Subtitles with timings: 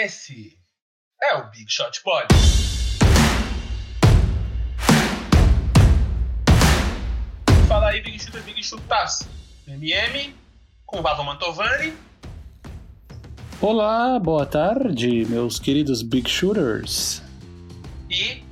[0.00, 0.56] Esse
[1.20, 2.28] é o Big Shot Pod.
[7.66, 9.28] Fala aí, Big Shooter, Big Chutas.
[9.66, 10.36] MM,
[10.86, 11.92] com Vavo Mantovani.
[13.60, 17.20] Olá, boa tarde, meus queridos Big Shooters.
[18.08, 18.44] E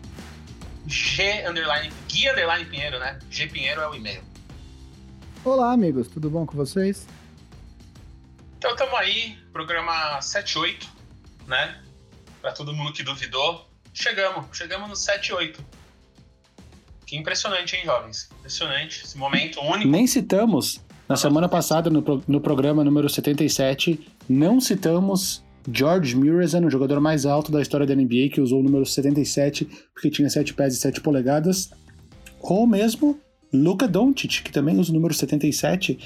[0.84, 3.20] G underline, Gui underline Pinheiro, né?
[3.30, 4.24] G Pinheiro é o e-mail.
[5.44, 7.06] Olá, amigos, tudo bom com vocês?
[8.58, 10.95] Então estamos aí, programa 78,
[11.46, 11.80] né?
[12.40, 15.64] Para todo mundo que duvidou, chegamos, chegamos no 78.
[17.06, 18.28] Que impressionante, hein, jovens?
[18.38, 19.88] Impressionante, esse momento único.
[19.88, 26.70] Nem citamos, na semana passada, no, no programa número 77, não citamos George Muresan, o
[26.70, 30.54] jogador mais alto da história da NBA, que usou o número 77 porque tinha 7
[30.54, 31.70] pés e 7 polegadas,
[32.40, 33.20] ou mesmo
[33.52, 35.98] Luka Doncic, que também usa o número 77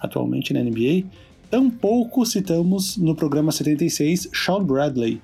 [0.00, 1.04] atualmente na NBA.
[1.50, 5.18] Tampouco citamos no programa 76 Sean Bradley,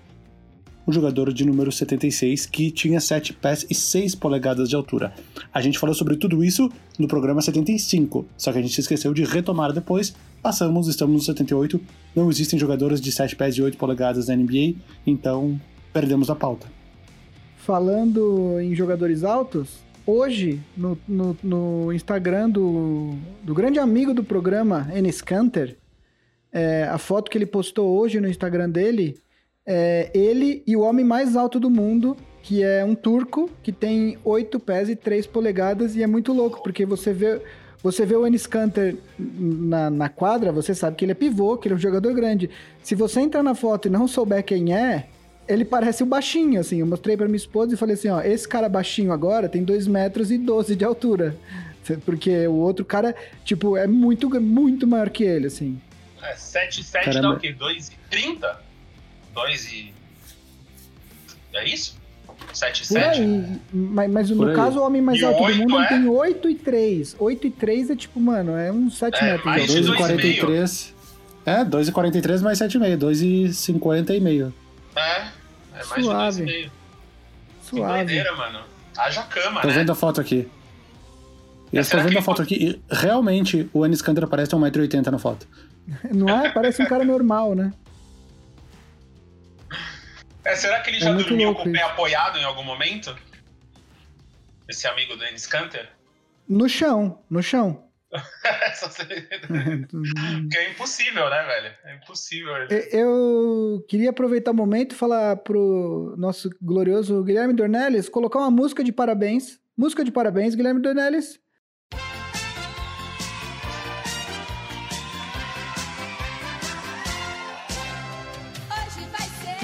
[0.87, 5.13] o jogador de número 76 que tinha 7 pés e 6 polegadas de altura.
[5.53, 9.13] A gente falou sobre tudo isso no programa 75, só que a gente se esqueceu
[9.13, 10.15] de retomar depois.
[10.43, 11.79] Passamos, estamos no 78,
[12.17, 15.61] não existem jogadores de 7 pés e 8 polegadas na NBA, então
[15.93, 16.67] perdemos a pauta.
[17.59, 24.91] Falando em jogadores altos, hoje no, no, no Instagram do, do grande amigo do programa,
[24.95, 25.77] Enes Kanter,
[26.55, 29.19] é, a foto que ele postou hoje no Instagram dele
[29.67, 34.17] é ele e o homem mais alto do mundo, que é um turco que tem
[34.23, 37.41] 8 pés e 3 polegadas, e é muito louco, porque você vê.
[37.83, 41.69] Você vê o Enes Kanter na, na quadra, você sabe que ele é pivô, que
[41.69, 42.49] ele é um jogador grande.
[42.83, 45.09] Se você entrar na foto e não souber quem é,
[45.47, 46.79] ele parece o baixinho, assim.
[46.79, 49.87] Eu mostrei pra minha esposa e falei assim, ó, esse cara baixinho agora tem 2
[49.87, 51.37] metros e 12 de altura.
[52.07, 55.79] Porque o outro cara, tipo, é muito, muito maior que ele, assim.
[56.25, 57.35] É, 7 7 dá Caramba.
[57.37, 57.53] o quê?
[57.53, 58.61] 2 e 30?
[59.35, 59.95] 2 e...
[61.53, 61.99] É isso?
[62.53, 63.21] 7 e Por 7?
[63.21, 63.61] aí.
[63.73, 64.55] Mas, mas no aí.
[64.57, 65.89] caso, o homem mais E alto do oito, mundo é?
[65.89, 67.17] tem 8 e 3.
[67.19, 69.45] 8 e 3 é tipo, mano, é uns 7 É, metros.
[69.45, 69.99] mais de de altura.
[70.09, 70.95] dois e 2,43.
[71.47, 74.55] É, 2,43 mais 7,5, 2,50 e meio.
[74.97, 76.45] É, é mais Suave.
[76.45, 76.71] de 2,5.
[77.61, 77.97] Que Suave.
[78.05, 78.61] doideira, mano.
[78.97, 79.75] Haja cama, Tô né?
[79.75, 80.49] vendo a foto aqui.
[81.73, 84.61] Eu É, tô vendo que a foto aqui e realmente o Enes Kanter parece um
[84.61, 85.47] 1,80m na foto.
[86.15, 86.51] Não é?
[86.51, 87.73] Parece um cara normal, né?
[90.45, 91.87] É, será que ele É já muito dormiu com o pé isso.
[91.87, 93.17] apoiado em algum momento?
[94.69, 95.89] Esse amigo do Enes Kanter?
[96.49, 97.83] No chão, no chão.
[99.49, 101.75] Porque é impossível, né, velho?
[101.85, 102.53] É impossível.
[102.93, 108.85] Eu queria aproveitar o momento e falar pro nosso glorioso Guilherme Dornelles colocar uma música
[108.85, 109.59] de parabéns.
[109.77, 111.41] Música de parabéns, Guilherme Dornelles.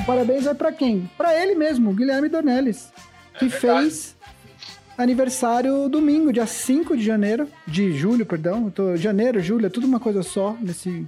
[0.01, 1.11] O parabéns vai pra quem?
[1.17, 2.93] Pra ele mesmo, Guilherme Dornelles,
[3.39, 4.17] que É fez
[4.97, 8.71] aniversário domingo, dia 5 de janeiro, de julho, perdão.
[8.71, 11.07] Tô, janeiro, julho, é tudo uma coisa só nesse,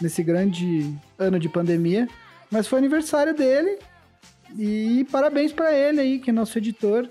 [0.00, 2.08] nesse grande ano de pandemia.
[2.50, 3.78] Mas foi aniversário dele
[4.58, 7.08] e parabéns pra ele aí, que é nosso editor.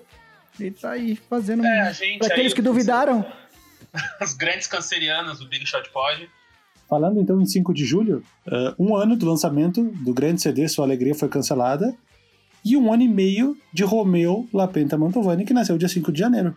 [0.60, 1.66] Ele tá aí fazendo.
[1.66, 3.26] É, a gente Pra aqueles que duvidaram,
[4.22, 6.30] Os grandes cancerianos do Big Shot Pod.
[6.92, 10.84] Falando então em 5 de julho, eh, um ano do lançamento do grande CD Sua
[10.84, 11.96] Alegria foi cancelada,
[12.66, 16.54] e um ano e meio de Romeu Lapenta Mantovani, que nasceu dia 5 de janeiro.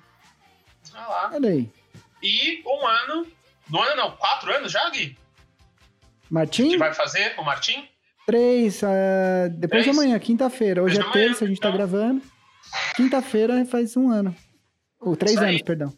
[0.92, 1.30] Ah lá.
[1.34, 1.70] olha aí.
[2.20, 3.26] E um ano.
[3.72, 5.10] Um ano não, quatro anos já, Gui?
[5.10, 5.16] Que
[6.34, 7.86] Martim, vai fazer o Martim?
[8.26, 9.98] três, ah, depois de Três?
[9.98, 10.82] amanhã, quinta-feira.
[10.82, 11.78] Hoje Depois é de amanhã, terça, a gente tá então.
[11.78, 12.22] gravando.
[12.96, 14.34] Quinta-feira faz um ano.
[15.00, 15.92] Ou três anos, perdão.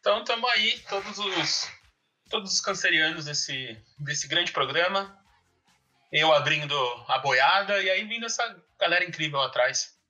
[0.00, 1.81] Então estamos aí, todos os.
[2.32, 5.22] Todos os cancerianos desse, desse grande programa.
[6.10, 6.74] Eu abrindo
[7.06, 10.00] a boiada e aí vindo essa galera incrível atrás.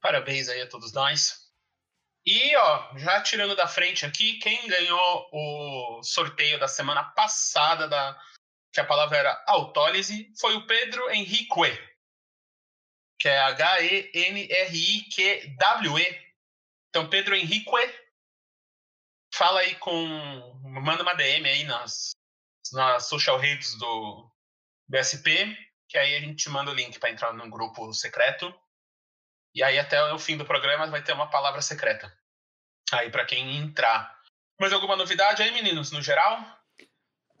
[0.00, 1.50] Parabéns aí a todos nós.
[2.24, 8.16] E, ó, já tirando da frente aqui, quem ganhou o sorteio da semana passada, da,
[8.72, 11.76] que a palavra era autólise, foi o Pedro Henrique,
[13.18, 14.54] que é H-E-N-R-I-Q-W-E.
[16.90, 17.68] Então, Pedro Henrique,
[19.34, 19.94] fala aí com.
[20.62, 22.12] Manda uma DM aí nas,
[22.72, 24.30] nas social redes do,
[24.88, 25.28] do SP,
[25.88, 28.52] que aí a gente te manda o link para entrar num grupo secreto.
[29.54, 32.12] E aí até o fim do programa vai ter uma palavra secreta.
[32.92, 34.14] Aí para quem entrar.
[34.60, 36.38] Mais alguma novidade aí, meninos, no geral?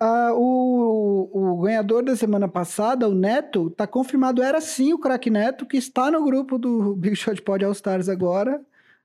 [0.00, 5.30] Ah, o, o ganhador da semana passada, o Neto, tá confirmado, era sim o Crack
[5.30, 8.60] Neto, que está no grupo do Big Shot Pod All Stars agora.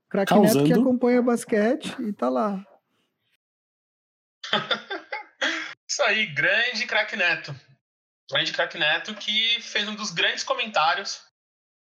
[0.10, 2.66] Crack Neto que acompanha basquete e tá lá.
[5.88, 7.56] Isso aí, grande craque Neto.
[8.32, 11.20] grande craque Neto, que fez um dos grandes comentários,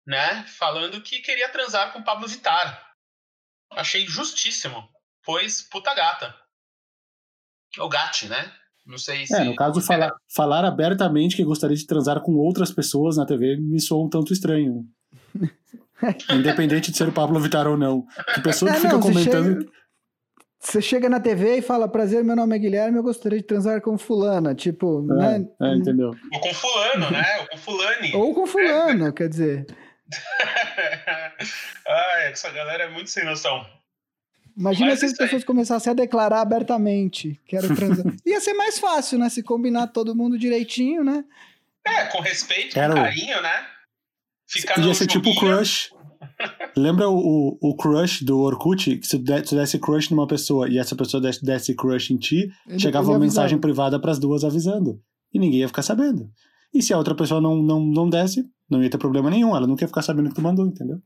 [0.08, 0.44] né?
[0.58, 2.92] Falando que queria transar com Pablo Vittar.
[3.74, 4.88] Achei justíssimo,
[5.24, 6.36] pois puta gata.
[7.80, 8.52] Ou gate, né?
[8.86, 9.36] Não sei se.
[9.36, 13.56] É, no caso, falar, falar abertamente que gostaria de transar com outras pessoas na TV
[13.58, 14.84] me soa um tanto estranho.
[16.30, 18.06] Independente de ser o Pablo Vittar ou não.
[18.36, 19.60] Que pessoa que É, fica não, você comentando.
[19.62, 19.72] chega-
[20.64, 23.82] Você chega na TV e fala, prazer, meu nome é Guilherme, eu gostaria de transar
[23.82, 25.46] com fulana, tipo, né?
[25.62, 26.16] É, é, entendeu?
[26.34, 27.26] Ou com fulano, né?
[27.42, 28.16] Ou com fulane.
[28.16, 29.66] Ou com fulano, quer dizer.
[31.86, 33.66] Ai, essa galera é muito sem noção.
[34.58, 35.28] Imagina Mas se as isso aí.
[35.28, 38.06] pessoas começassem a declarar abertamente, quero transar.
[38.26, 39.30] Ia ser mais fácil, né?
[39.30, 41.26] Se combinar todo mundo direitinho, né?
[41.86, 43.66] É, com respeito, com carinho, né?
[44.48, 45.92] Ficar Ia ser tipo crush.
[46.76, 48.98] Lembra o, o, o crush do Orkut?
[48.98, 52.12] Que se tu de- tu desse crush numa pessoa e essa pessoa desse, desse crush
[52.12, 55.00] em ti, Ele- chegava uma mensagem privada pras duas avisando.
[55.34, 56.30] E ninguém ia ficar sabendo.
[56.74, 59.56] E se a outra pessoa não, não, não desse, não ia ter problema nenhum.
[59.56, 60.98] Ela não quer ficar sabendo que tu mandou, entendeu?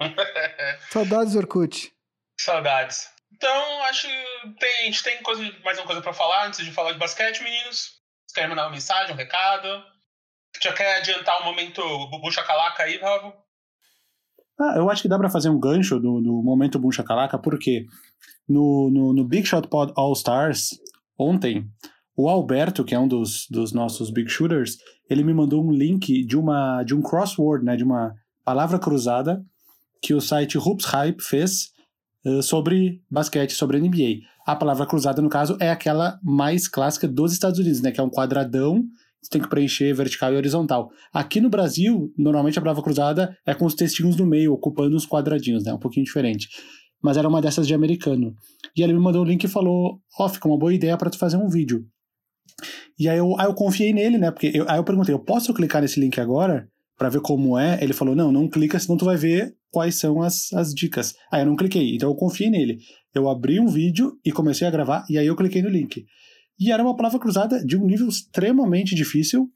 [0.90, 1.92] Saudades, Orkut.
[2.40, 3.08] Saudades.
[3.32, 6.70] Então, acho que tem, a gente tem coisa, mais uma coisa pra falar antes de
[6.70, 7.90] falar de basquete, meninos.
[8.26, 9.68] Você quer mandar uma mensagem, um recado?
[10.62, 11.82] Já quer adiantar o momento
[12.20, 13.32] bucha calaca aí, Ravo?
[14.58, 17.86] Ah, eu acho que dá pra fazer um gancho do, do momento Boom Shakalaka, porque
[18.48, 20.70] no, no, no Big Shot Pod All Stars,
[21.18, 21.68] ontem,
[22.16, 24.78] o Alberto, que é um dos, dos nossos Big Shooters,
[25.10, 28.14] ele me mandou um link de, uma, de um crossword, né, de uma
[28.44, 29.44] palavra cruzada
[30.00, 31.70] que o site Hoops Hype fez
[32.24, 34.20] eh, sobre basquete, sobre NBA.
[34.46, 38.02] A palavra cruzada, no caso, é aquela mais clássica dos Estados Unidos, né, que é
[38.02, 38.84] um quadradão
[39.24, 40.90] você tem que preencher vertical e horizontal.
[41.12, 45.06] Aqui no Brasil, normalmente a palavra cruzada é com os textinhos no meio, ocupando os
[45.06, 45.72] quadradinhos, né?
[45.72, 46.48] Um pouquinho diferente.
[47.02, 48.34] Mas era uma dessas de americano.
[48.76, 51.18] E ele me mandou o link e falou: Ó, fica uma boa ideia para tu
[51.18, 51.86] fazer um vídeo.
[52.98, 54.30] E aí eu, aí eu confiei nele, né?
[54.30, 56.68] Porque eu, aí eu perguntei: eu posso clicar nesse link agora
[56.98, 57.82] para ver como é?
[57.82, 61.14] Ele falou: não, não clica, senão tu vai ver quais são as, as dicas.
[61.32, 62.78] Aí eu não cliquei, então eu confiei nele.
[63.14, 66.04] Eu abri um vídeo e comecei a gravar, e aí eu cliquei no link.
[66.58, 69.50] E era uma palavra cruzada de um nível extremamente difícil,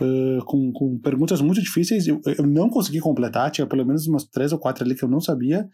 [0.00, 2.06] uh, com, com perguntas muito difíceis.
[2.06, 5.08] Eu, eu não consegui completar, tinha pelo menos umas três ou quatro ali que eu
[5.08, 5.68] não sabia.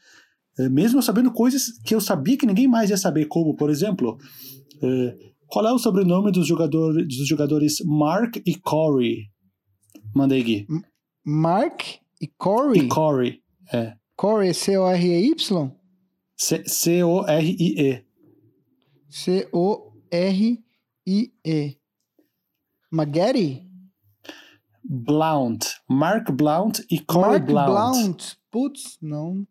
[0.58, 3.70] Uh, mesmo eu sabendo coisas que eu sabia que ninguém mais ia saber, como, por
[3.70, 4.18] exemplo,
[4.76, 9.30] uh, qual é o sobrenome dos, jogador, dos jogadores Mark e Corey?
[10.14, 10.66] Mandei, Gui.
[11.24, 11.82] Mark
[12.20, 12.82] e Corey.
[12.82, 13.42] E Corey,
[13.72, 13.94] é.
[14.16, 15.72] Corey, C-O-R-E-Y?
[16.36, 18.04] C-O-R-I-E.
[20.12, 21.76] C-O-R-I-E.
[22.90, 23.62] Maggette?
[24.84, 25.64] Blount.
[25.88, 27.66] Mark Blount e Corey Mark Blount.
[27.68, 28.24] Blount.
[28.50, 29.46] Putz, não.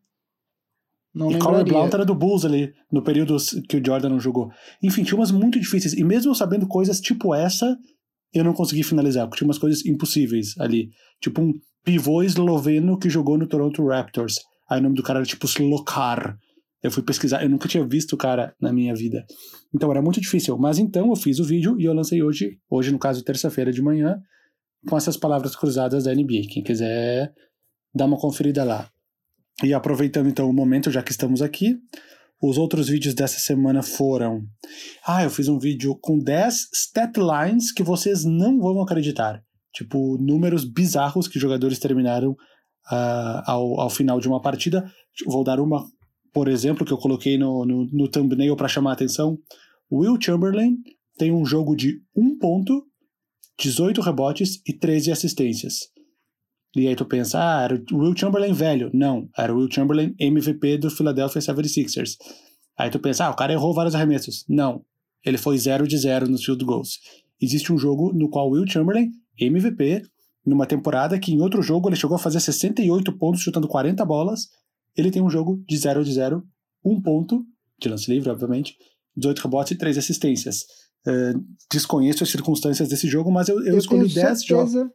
[1.14, 1.64] Não E Corey.
[1.64, 3.38] Blount era do Bulls ali, no período
[3.68, 4.52] que o Jordan não jogou.
[4.82, 5.94] Enfim, tinha umas muito difíceis.
[5.94, 7.78] E mesmo sabendo coisas tipo essa,
[8.34, 10.90] eu não consegui finalizar, porque tinha umas coisas impossíveis ali.
[11.22, 11.54] Tipo um
[11.84, 14.36] pivô esloveno que jogou no Toronto Raptors.
[14.70, 16.38] Aí o nome do cara era tipo Slokar.
[16.86, 19.26] Eu fui pesquisar, eu nunca tinha visto o cara na minha vida.
[19.74, 20.56] Então era muito difícil.
[20.56, 23.82] Mas então eu fiz o vídeo e eu lancei hoje, hoje no caso terça-feira de
[23.82, 24.20] manhã,
[24.88, 26.44] com essas palavras cruzadas da NBA.
[26.48, 27.34] Quem quiser
[27.92, 28.88] dar uma conferida lá.
[29.64, 31.76] E aproveitando então o momento, já que estamos aqui,
[32.40, 34.44] os outros vídeos dessa semana foram.
[35.08, 39.42] Ah, eu fiz um vídeo com 10 stat lines que vocês não vão acreditar.
[39.74, 42.36] Tipo, números bizarros que jogadores terminaram
[42.92, 44.88] ah, ao, ao final de uma partida.
[45.26, 45.84] Vou dar uma,
[46.36, 49.40] por exemplo, que eu coloquei no, no, no thumbnail para chamar a atenção.
[49.90, 50.76] Will Chamberlain
[51.18, 52.86] tem um jogo de 1 ponto,
[53.58, 55.76] 18 rebotes e 13 assistências.
[56.76, 58.92] E aí tu pensa, ah, era o Will Chamberlain velho.
[58.94, 62.18] Não, era o Will Chamberlain MVP do Philadelphia 76ers.
[62.78, 64.44] Aí tu pensa, ah, o cara errou vários arremessos.
[64.50, 64.84] Não,
[65.26, 67.00] ele foi 0 de 0 nos field goals.
[67.42, 70.02] Existe um jogo no qual o Will Chamberlain, MVP,
[70.46, 74.50] numa temporada que em outro jogo ele chegou a fazer 68 pontos chutando 40 bolas.
[74.96, 76.44] Ele tem um jogo de 0 de 0,
[76.84, 77.46] 1 ponto,
[77.80, 78.78] de lance livre, obviamente,
[79.16, 80.66] 18 rebotes e 3 assistências.
[81.08, 81.34] Eh,
[81.72, 84.72] desconheço as circunstâncias desse jogo, mas eu, eu, Eu escolhi tenho 10 jogos.
[84.72, 84.94] certeza.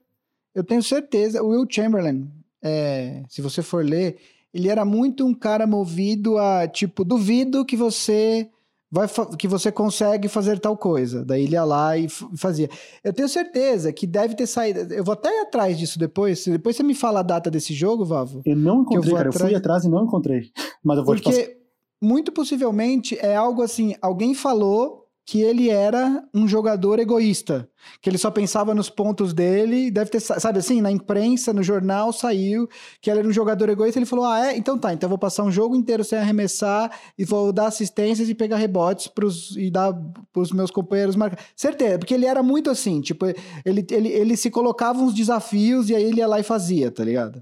[0.54, 1.42] Eu tenho certeza.
[1.42, 2.28] O Will Chamberlain,
[2.62, 4.16] é, se você for ler,
[4.52, 8.48] ele era muito um cara movido a tipo, duvido que você
[8.90, 9.06] vai
[9.38, 11.24] que você consegue fazer tal coisa.
[11.24, 12.68] Daí ele ia lá e fazia.
[13.04, 14.92] Eu tenho certeza que deve ter saído.
[14.92, 16.44] Eu vou até ir atrás disso depois.
[16.44, 18.42] Depois você me fala a data desse jogo, Vavo.
[18.44, 19.28] Eu não eu encontrei, vou cara.
[19.28, 20.50] Eu fui atrás- atrás e não encontrei.
[20.82, 21.36] Mas eu vou te passar.
[21.38, 21.56] Porque
[22.02, 24.99] muito possivelmente é algo assim, alguém falou
[25.30, 27.70] que ele era um jogador egoísta,
[28.02, 32.12] que ele só pensava nos pontos dele, deve ter, sabe assim, na imprensa, no jornal
[32.12, 32.68] saiu
[33.00, 35.44] que ele era um jogador egoísta, ele falou: "Ah, é, então tá, então vou passar
[35.44, 39.92] um jogo inteiro sem arremessar e vou dar assistências e pegar rebotes pros, e dar
[40.32, 41.38] pros meus companheiros marcar".
[41.54, 43.24] Certeza, porque ele era muito assim, tipo,
[43.64, 47.04] ele, ele, ele se colocava uns desafios e aí ele ia lá e fazia, tá
[47.04, 47.40] ligado?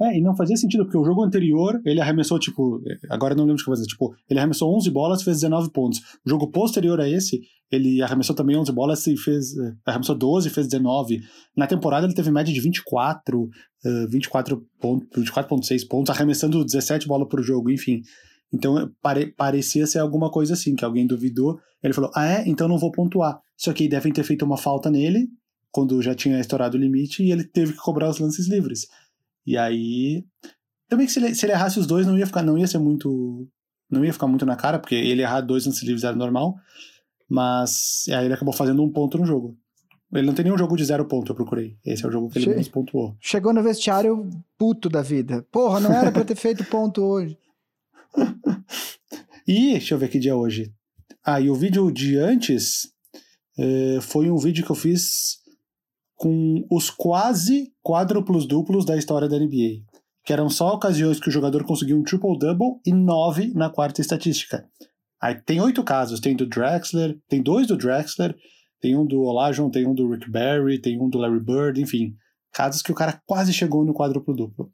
[0.00, 2.80] É, e não fazia sentido, porque o jogo anterior, ele arremessou, tipo,
[3.10, 5.70] agora eu não lembro de que fazer, tipo, ele arremessou 11 bolas e fez 19
[5.72, 6.00] pontos.
[6.24, 7.40] O jogo posterior a esse,
[7.70, 11.20] ele arremessou também 11 bolas e fez, eh, arremessou 12 e fez 19.
[11.54, 13.48] Na temporada ele teve média de 24, uh,
[14.10, 18.00] 24 pontos, 24.6 pontos, arremessando 17 bolas por jogo, enfim.
[18.52, 21.60] Então pare, parecia ser alguma coisa assim, que alguém duvidou.
[21.82, 22.48] Ele falou, ah é?
[22.48, 23.38] Então não vou pontuar.
[23.56, 25.28] Só que devem ter feito uma falta nele,
[25.70, 28.86] quando já tinha estourado o limite, e ele teve que cobrar os lances livres.
[29.46, 30.24] E aí.
[30.88, 32.78] Também que se ele, se ele errasse os dois, não ia ficar, não ia ser
[32.78, 33.46] muito.
[33.90, 36.56] Não ia ficar muito na cara, porque ele errar dois lances livres era normal.
[37.28, 39.56] Mas aí ele acabou fazendo um ponto no jogo.
[40.12, 41.76] Ele não tem nenhum jogo de zero ponto, eu procurei.
[41.84, 43.16] Esse é o jogo que ele Che- menos pontuou.
[43.20, 44.28] Chegou no vestiário
[44.58, 45.46] puto da vida.
[45.52, 47.38] Porra, não era pra ter feito ponto hoje.
[49.46, 50.72] E deixa eu ver que dia é hoje.
[51.24, 52.88] Ah, e o vídeo de antes
[53.58, 55.38] eh, foi um vídeo que eu fiz
[56.20, 59.80] com os quase quádruplos duplos da história da NBA.
[60.22, 64.62] Que eram só ocasiões que o jogador conseguiu um triple-double e nove na quarta estatística.
[65.18, 66.20] Aí tem oito casos.
[66.20, 68.36] Tem do Drexler, tem dois do Drexler,
[68.82, 72.14] tem um do Olajuwon, tem um do Rick Barry, tem um do Larry Bird, enfim.
[72.52, 74.70] Casos que o cara quase chegou no quádruplo duplo.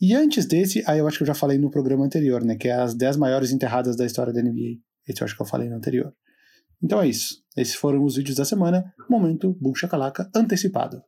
[0.00, 2.56] E antes desse, aí eu acho que eu já falei no programa anterior, né?
[2.56, 4.78] Que é as 10 maiores enterradas da história da NBA.
[5.06, 6.10] Esse eu acho que eu falei no anterior.
[6.86, 7.44] Então é isso.
[7.56, 8.94] Esses foram os vídeos da semana.
[9.10, 11.04] Momento Bucha Calaca antecipado.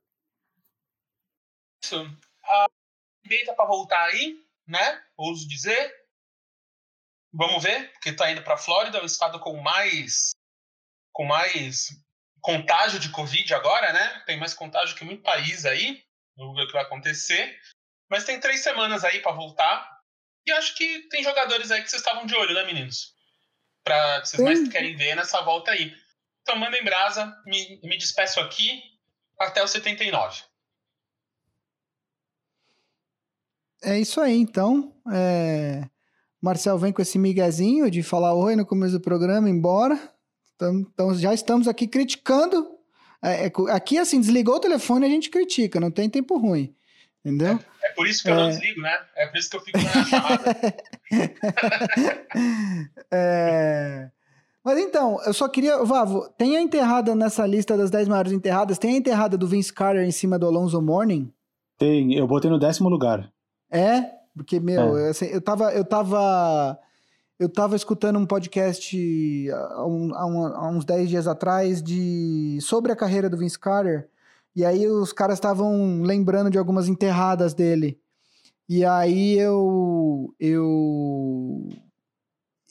[1.85, 2.04] Isso.
[2.42, 2.66] A
[3.54, 5.00] pra voltar aí, né?
[5.16, 5.94] Ouso dizer.
[7.32, 10.30] Vamos ver, porque tá indo pra Flórida, o estado com mais
[11.12, 11.90] com mais
[12.40, 14.25] contágio de Covid agora, né?
[14.26, 16.02] Tem mais contágio que muito país aí.
[16.37, 17.56] Vamos ver o que vai acontecer.
[18.11, 20.00] Mas tem três semanas aí pra voltar.
[20.44, 23.16] E acho que tem jogadores aí que vocês estavam de olho, né, meninos?
[24.21, 25.95] Que vocês mais querem ver nessa volta aí.
[26.42, 28.83] Então mandem brasa, me, me despeço aqui
[29.38, 30.42] até o 79.
[33.83, 34.95] É isso aí, então.
[35.12, 35.88] É...
[36.40, 39.99] Marcel vem com esse miguezinho de falar oi no começo do programa, embora.
[40.54, 42.66] Então, então já estamos aqui criticando.
[43.23, 46.75] É, é, aqui, assim, desligou o telefone a gente critica, não tem tempo ruim.
[47.25, 47.58] Entendeu?
[47.82, 48.50] É por isso que eu não É.
[48.50, 48.96] desligo, né?
[49.16, 50.44] É por isso que eu fico na chamada.
[53.10, 54.08] É,
[54.64, 55.82] Mas então, eu só queria.
[55.84, 58.78] Vavo, tem a enterrada nessa lista das 10 maiores enterradas?
[58.78, 61.32] Tem a enterrada do Vince Carter em cima do Alonso Mourning?
[61.78, 63.30] Tem, eu botei no décimo lugar.
[63.70, 64.02] É,
[64.37, 65.72] porque, meu, eu, assim, eu tava.
[65.72, 66.78] Eu tava.
[67.38, 72.58] Eu tava escutando um podcast há, um- há um- há uns 10 dias atrás de
[72.60, 74.08] sobre a carreira do Vince Carter.
[74.58, 77.96] E aí os caras estavam lembrando de algumas enterradas dele.
[78.68, 80.34] E aí eu.
[80.40, 81.68] Eu.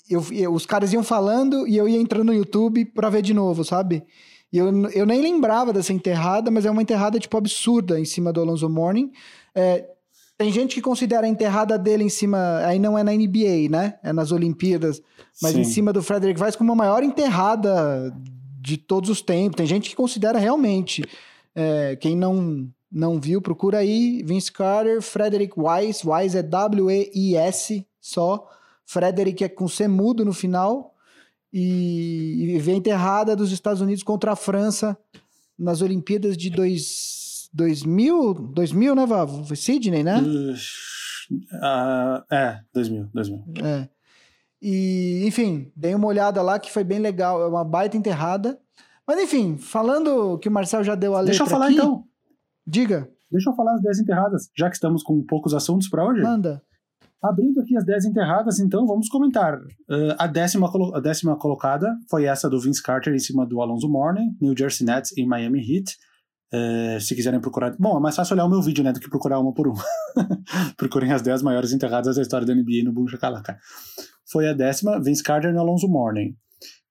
[0.10, 3.34] Eu, eu- os caras iam falando e eu ia entrando no YouTube pra ver de
[3.34, 4.04] novo, sabe?
[4.52, 8.34] E eu, eu nem lembrava dessa enterrada, mas é uma enterrada, tipo, absurda em cima
[8.34, 9.10] do Alonso Mourning.
[9.56, 9.86] É,
[10.38, 13.96] tem gente que considera a enterrada dele em cima, aí não é na NBA, né?
[14.04, 15.02] É nas Olimpíadas,
[15.42, 15.62] mas Sim.
[15.62, 18.14] em cima do Frederick Weiss como a maior enterrada
[18.62, 19.56] de todos os tempos.
[19.56, 21.02] Tem gente que considera realmente.
[21.60, 28.48] É, quem não não viu, procura aí Vince Carter, Frederick Weiss, Weiss é W-E-I-S só,
[28.86, 30.96] Frederick é com C mudo no final,
[31.52, 34.96] e, e a enterrada dos Estados Unidos contra a França
[35.58, 39.44] nas Olimpíadas de dois, 2000, 2000, né, Vavo?
[39.44, 40.24] Foi Sydney, né?
[41.62, 43.44] Ah, é, 2000, 2000.
[43.66, 43.90] É.
[44.62, 47.42] E, enfim, dei uma olhada lá que foi bem legal.
[47.42, 48.60] É uma baita enterrada.
[49.08, 52.04] Mas, enfim, falando que o Marcel já deu a letra Deixa eu falar aqui, então.
[52.66, 56.22] Diga, Deixa eu falar as 10 enterradas, já que estamos com poucos assuntos para hoje.
[56.22, 56.62] manda.
[57.22, 59.58] Abrindo aqui as 10 enterradas, então vamos comentar.
[59.58, 63.90] Uh, a, décima, a décima colocada foi essa do Vince Carter em cima do Alonso
[63.90, 65.98] Mourning, New Jersey Nets e Miami Heat.
[66.54, 67.76] Uh, se quiserem procurar.
[67.78, 69.84] Bom, é mais fácil olhar o meu vídeo, né, do que procurar uma por uma.
[70.78, 73.58] Procurem as 10 maiores enterradas da história da NBA no Boom Shakalaka.
[74.32, 76.36] Foi a décima, Vince Carter e Alonso Mourning.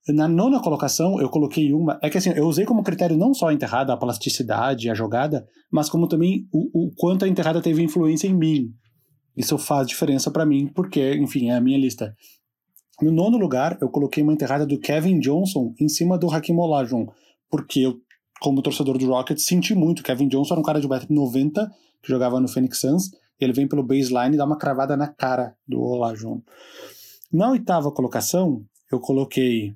[0.08, 1.98] Na nona colocação, eu coloquei uma.
[2.00, 5.44] É que assim, eu usei como critério não só a enterrada, a plasticidade, a jogada,
[5.70, 8.72] mas como também o, o quanto a enterrada teve influência em mim.
[9.36, 12.14] Isso faz diferença pra mim, porque, enfim, é a minha lista.
[13.02, 17.06] No nono lugar, eu coloquei uma enterrada do Kevin Johnson em cima do Hakim Olajuwon,
[17.50, 17.96] porque eu,
[18.40, 20.02] como torcedor do Rockets, senti muito.
[20.02, 21.68] Kevin Johnson era um cara de 1,90m
[22.02, 23.10] que jogava no Phoenix Suns,
[23.40, 26.40] e ele vem pelo baseline e dá uma cravada na cara do Olajuwon.
[27.32, 29.74] Na oitava colocação, eu coloquei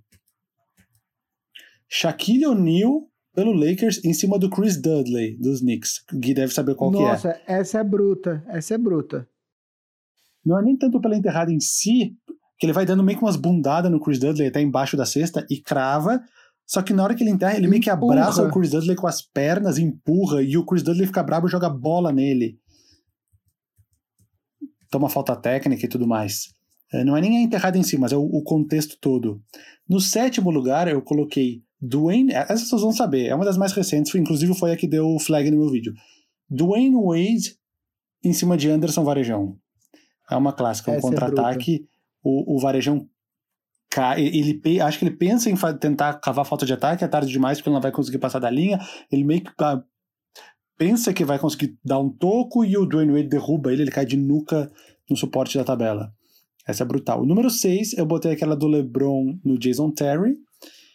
[1.90, 6.04] Shaquille O'Neal pelo Lakers em cima do Chris Dudley, dos Knicks.
[6.12, 7.59] O Gui deve saber qual Nossa, que é.
[7.59, 8.44] essa é bruta.
[8.49, 9.28] Essa é bruta.
[10.44, 12.16] Não é nem tanto pela enterrada em si,
[12.59, 15.44] que ele vai dando meio que umas bundadas no Chris Dudley até embaixo da cesta
[15.50, 16.23] e crava.
[16.64, 18.20] Só que na hora que ele enterra, ele meio que Empurra.
[18.20, 21.50] abraça o Chris Dudley com as pernas, empurra, e o Chris Dudley fica brabo e
[21.50, 22.59] joga bola nele.
[24.88, 26.54] Toma falta técnica e tudo mais.
[26.92, 29.42] É, Não é nem a enterrada em si, mas é o contexto todo.
[29.88, 32.32] No sétimo lugar, eu coloquei Dwayne.
[32.32, 35.18] Essas vocês vão saber, é uma das mais recentes, inclusive foi a que deu o
[35.18, 35.94] flag no meu vídeo.
[36.49, 37.56] Dwayne Wade
[38.25, 39.56] em cima de Anderson Varejão.
[40.30, 41.87] É uma clássica, um Essa é contra-ataque.
[42.22, 43.08] o, o Varejão.
[44.16, 47.58] Ele, pe- acho que ele pensa em tentar cavar falta de ataque, é tarde demais
[47.58, 48.78] porque ele não vai conseguir passar da linha.
[49.10, 49.82] Ele meio que ah,
[50.78, 54.06] pensa que vai conseguir dar um toco e o Dwayne Wade derruba ele, ele cai
[54.06, 54.70] de nuca
[55.08, 56.12] no suporte da tabela.
[56.66, 57.22] Essa é brutal.
[57.22, 60.37] O número 6, eu botei aquela do LeBron no Jason Terry,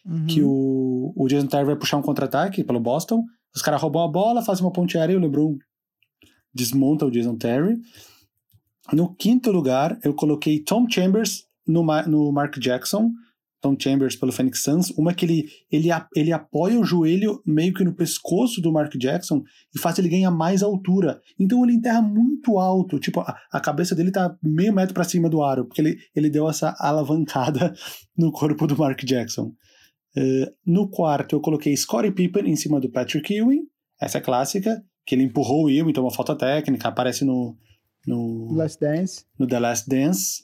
[0.06, 0.28] Uhum.
[0.28, 3.24] que o, o Jason Terry vai puxar um contra-ataque pelo Boston.
[3.56, 5.58] Os caras roubam a bola, fazem uma ponte aérea e o LeBron
[6.54, 7.78] desmonta o Jason Terry.
[8.94, 13.12] No quinto lugar, eu coloquei Tom Chambers no, no Mark Jackson.
[13.62, 14.92] Tom Chambers pelo Phoenix Suns.
[14.92, 19.42] Uma que ele, ele, ele apoia o joelho meio que no pescoço do Mark Jackson
[19.76, 21.20] e faz ele ganhar mais altura.
[21.40, 23.00] Então ele enterra muito alto.
[23.00, 26.30] Tipo, a, a cabeça dele tá meio metro para cima do aro, porque ele, ele
[26.30, 27.74] deu essa alavancada
[28.16, 29.52] no corpo do Mark Jackson.
[30.18, 33.68] Eh, no quarto, eu coloquei Scottie Pippen em cima do Patrick Ewing.
[34.02, 37.58] Essa é clássica, que ele empurrou o Ewing, tomou falta técnica, aparece no,
[38.08, 39.26] no, Last Dance.
[39.38, 40.44] no The Last Dance.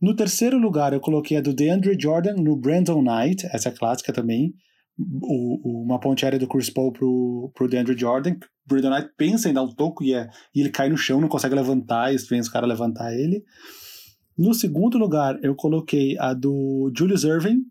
[0.00, 4.12] No terceiro lugar, eu coloquei a do DeAndre Jordan no Brandon Knight, essa é clássica
[4.12, 4.52] também.
[4.98, 8.32] O, o- uma ponte aérea do Chris Paul pro, pro DeAndre Jordan.
[8.32, 11.20] O Brandon Knight pensa em dar um toco e, é, e ele cai no chão,
[11.20, 13.44] não consegue levantar, e vem os caras levantar ele.
[14.36, 17.62] No segundo lugar, eu coloquei a do Julius Irving,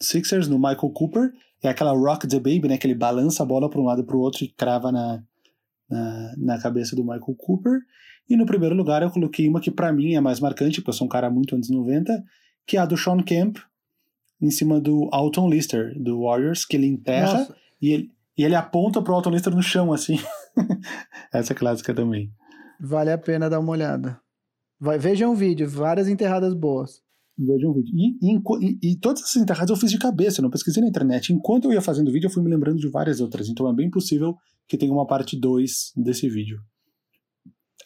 [0.00, 1.32] Sixers, no Michael Cooper.
[1.62, 2.78] É aquela Rock the Baby, né?
[2.78, 5.22] Que ele balança a bola para um lado e para o outro e crava na,
[5.88, 7.80] na, na cabeça do Michael Cooper.
[8.28, 10.94] E no primeiro lugar eu coloquei uma que pra mim é mais marcante, porque eu
[10.94, 12.24] sou um cara muito anos 90,
[12.64, 13.58] que é a do Sean Kemp,
[14.40, 18.54] em cima do Alton Lister, do Warriors, que ele enterra Nossa, e ele, e ele
[18.54, 20.18] aponta pro Alton Lister no chão, assim.
[21.34, 22.32] Essa é clássica também.
[22.78, 24.18] vale a pena dar uma olhada.
[24.78, 27.02] Vai, vejam o vídeo, várias enterradas boas.
[27.42, 27.94] Vejam um vídeo.
[27.96, 31.32] E, e e- todas essas enterradas eu fiz de cabeça, não pesquisei na internet.
[31.32, 33.48] Enquanto eu ia fazendo o vídeo, eu fui me lembrando de várias outras.
[33.48, 34.36] Então é bem possível
[34.68, 36.60] que tenha uma parte 2 desse vídeo.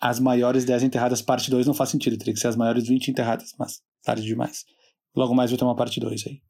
[0.01, 2.19] As maiores 10 enterradas, parte 2, não faz sentido.
[2.19, 4.65] Teria que ser as maiores 20 enterradas, mas tarde demais.
[5.15, 6.41] Logo mais vai ter uma parte 2 aí.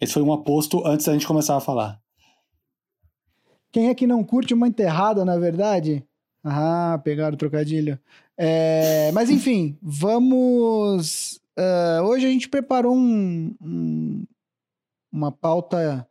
[0.00, 2.00] Esse foi um aposto antes da gente começar a falar.
[3.70, 6.02] Quem é que não curte uma enterrada, na verdade?
[6.42, 7.98] Ah, pegaram o trocadilho.
[8.36, 11.38] É, mas enfim, vamos.
[11.58, 14.24] Ah, hoje a gente preparou um- um-
[15.12, 16.06] uma pauta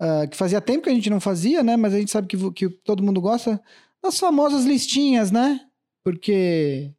[0.00, 1.76] ah, que fazia tempo que a gente não fazia, né?
[1.76, 3.60] Mas a gente sabe que, que todo mundo gosta
[4.02, 5.60] das famosas listinhas, né?
[6.04, 6.92] Porque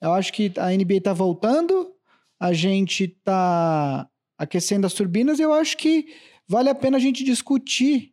[0.00, 1.92] eu acho que a NBA tá voltando,
[2.40, 6.06] a gente tá aquecendo as turbinas, e eu acho que
[6.46, 8.12] vale a pena a gente discutir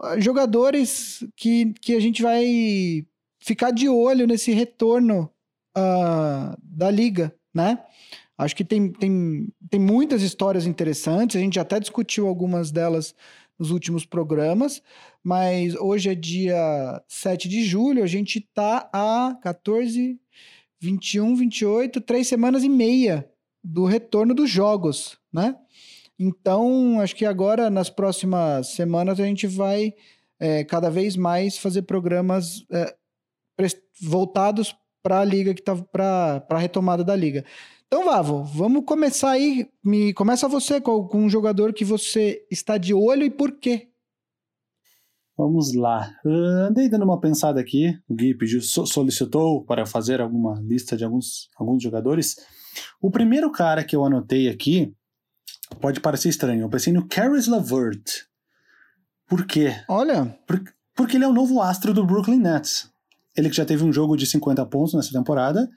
[0.00, 3.06] ah, jogadores que, que a gente vai
[3.40, 5.30] ficar de olho nesse retorno
[5.74, 7.78] ah, da liga, né?
[8.42, 13.14] Acho que tem, tem, tem muitas histórias interessantes, a gente até discutiu algumas delas
[13.58, 14.82] nos últimos programas,
[15.22, 20.18] mas hoje é dia 7 de julho, a gente tá a 14,
[20.80, 23.28] 21, 28, três semanas e meia
[23.62, 25.54] do retorno dos jogos, né?
[26.18, 29.94] Então, acho que agora, nas próximas semanas, a gente vai
[30.40, 32.94] é, cada vez mais fazer programas é,
[34.00, 37.44] voltados para a liga que tá para a retomada da liga.
[37.92, 39.68] Então, Vavo, vamos começar aí.
[39.84, 43.90] Me começa você com, com um jogador que você está de olho e por quê?
[45.36, 46.10] Vamos lá.
[46.24, 47.94] Ah, andei dando uma pensada aqui.
[48.08, 52.36] O Gui pediu, so- solicitou para fazer alguma lista de alguns, alguns jogadores.
[52.98, 54.96] O primeiro cara que eu anotei aqui
[55.78, 56.62] pode parecer estranho.
[56.62, 58.22] Eu pensei no Caris LeVert.
[59.28, 59.74] Por quê?
[59.86, 60.34] Olha,
[60.96, 62.90] Porque ele é o novo astro do Brooklyn Nets.
[63.36, 65.68] Ele que já teve um jogo de 50 pontos nessa temporada.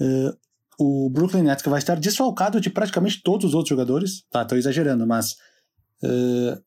[0.00, 0.36] Eh,
[0.78, 4.24] o Brooklyn Nets que vai estar desfalcado de praticamente todos os outros jogadores.
[4.30, 5.36] Tá, tô exagerando, mas
[6.02, 6.58] eh,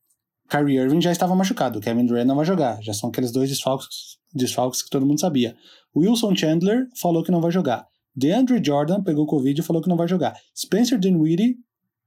[0.48, 1.80] Kyrie Irving já estava machucado.
[1.80, 2.82] Kevin Durant não vai jogar.
[2.82, 5.56] Já são aqueles dois desfalques, desfalques que todo mundo sabia.
[5.94, 7.86] Wilson Chandler falou que não vai jogar.
[8.14, 10.34] DeAndre Jordan pegou Covid e falou que não vai jogar.
[10.56, 11.56] Spencer Dinwiddie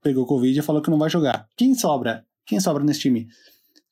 [0.01, 1.47] pegou Covid e falou que não vai jogar.
[1.55, 2.25] Quem sobra?
[2.45, 3.27] Quem sobra nesse time?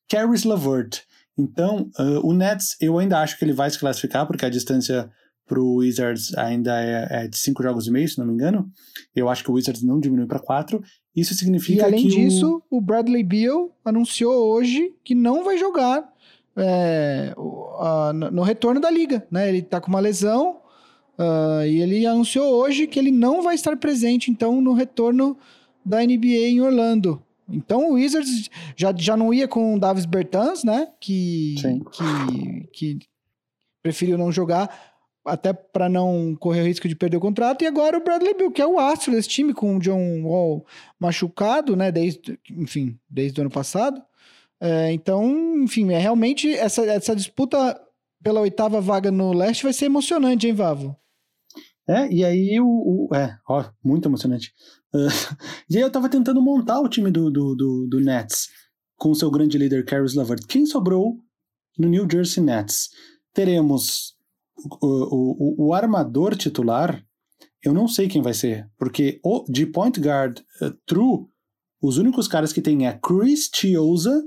[0.10, 1.02] Caris LeVert.
[1.38, 5.10] Então, uh, o Nets, eu ainda acho que ele vai se classificar, porque a distância
[5.50, 8.70] pro Wizards ainda é, é de cinco jogos e meio, se não me engano.
[9.16, 10.82] Eu acho que o Wizards não diminui para quatro.
[11.16, 12.80] Isso significa E além que o- disso, o...
[12.80, 16.08] Bradley Beal anunciou hoje que não vai jogar
[16.56, 19.50] é, o- a- no no retorno da liga, né?
[19.50, 20.58] Ele tá com uma lesão
[21.18, 25.36] ah, e ele anunciou hoje que ele não vai estar presente, então, no retorno
[25.86, 27.22] da NBA em Orlando.
[27.52, 30.88] Então o Wizards já, já não ia com o Davis Bertans, né?
[31.00, 31.82] Que, Sim.
[31.92, 33.00] que, que
[33.82, 34.89] preferiu não jogar
[35.30, 37.62] até para não correr o risco de perder o contrato.
[37.64, 40.66] E agora o Bradley Beal, que é o astro desse time, com o John Wall
[41.00, 41.92] machucado, né?
[41.92, 44.02] Desde, enfim, desde o ano passado.
[44.62, 45.26] É, então,
[45.64, 47.80] enfim, é realmente essa, essa disputa
[48.22, 50.96] pela oitava vaga no leste vai ser emocionante, hein, Vavo?
[51.88, 52.68] É, e aí o.
[53.10, 54.54] o- é, ó, muito emocionante.
[54.94, 55.08] Ah,
[55.70, 58.50] e aí eu tava tentando montar o time do, do, do, do Nets
[58.98, 60.46] com o seu grande líder, Caris LeVert.
[60.48, 61.18] Quem sobrou
[61.78, 62.90] no New Jersey Nets?
[63.34, 64.16] Teremos
[64.82, 67.04] o, o, o, armador titular,
[67.64, 71.26] eu não sei quem vai ser, porque o, de point guard eh, true,
[71.82, 74.24] os únicos caras que tem é Chris Chiosa,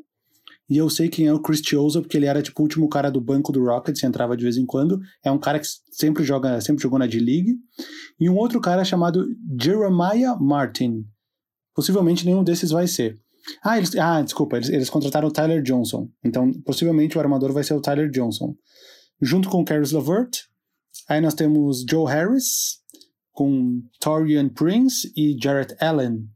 [0.73, 3.11] e eu sei quem é o Chris Chiosa, porque ele era tipo o último cara
[3.11, 4.99] do banco do Rockets, entrava de vez em quando.
[5.23, 7.57] É um cara que sempre joga, sempre jogou na D-League.
[8.19, 9.27] E um outro cara chamado
[9.61, 11.05] Jeremiah Martin.
[11.75, 13.19] Possivelmente nenhum desses vai ser.
[13.63, 16.09] Ah, eles, ah desculpa, eles, eles contrataram o Tyler Johnson.
[16.25, 18.55] Então, possivelmente o armador vai ser o Tyler Johnson.
[19.23, 20.47] Junto com Caris LeVert.
[21.09, 22.81] Aí nós temos Joe Harris,
[23.31, 26.29] com Torian Prince e Jarrett Allen.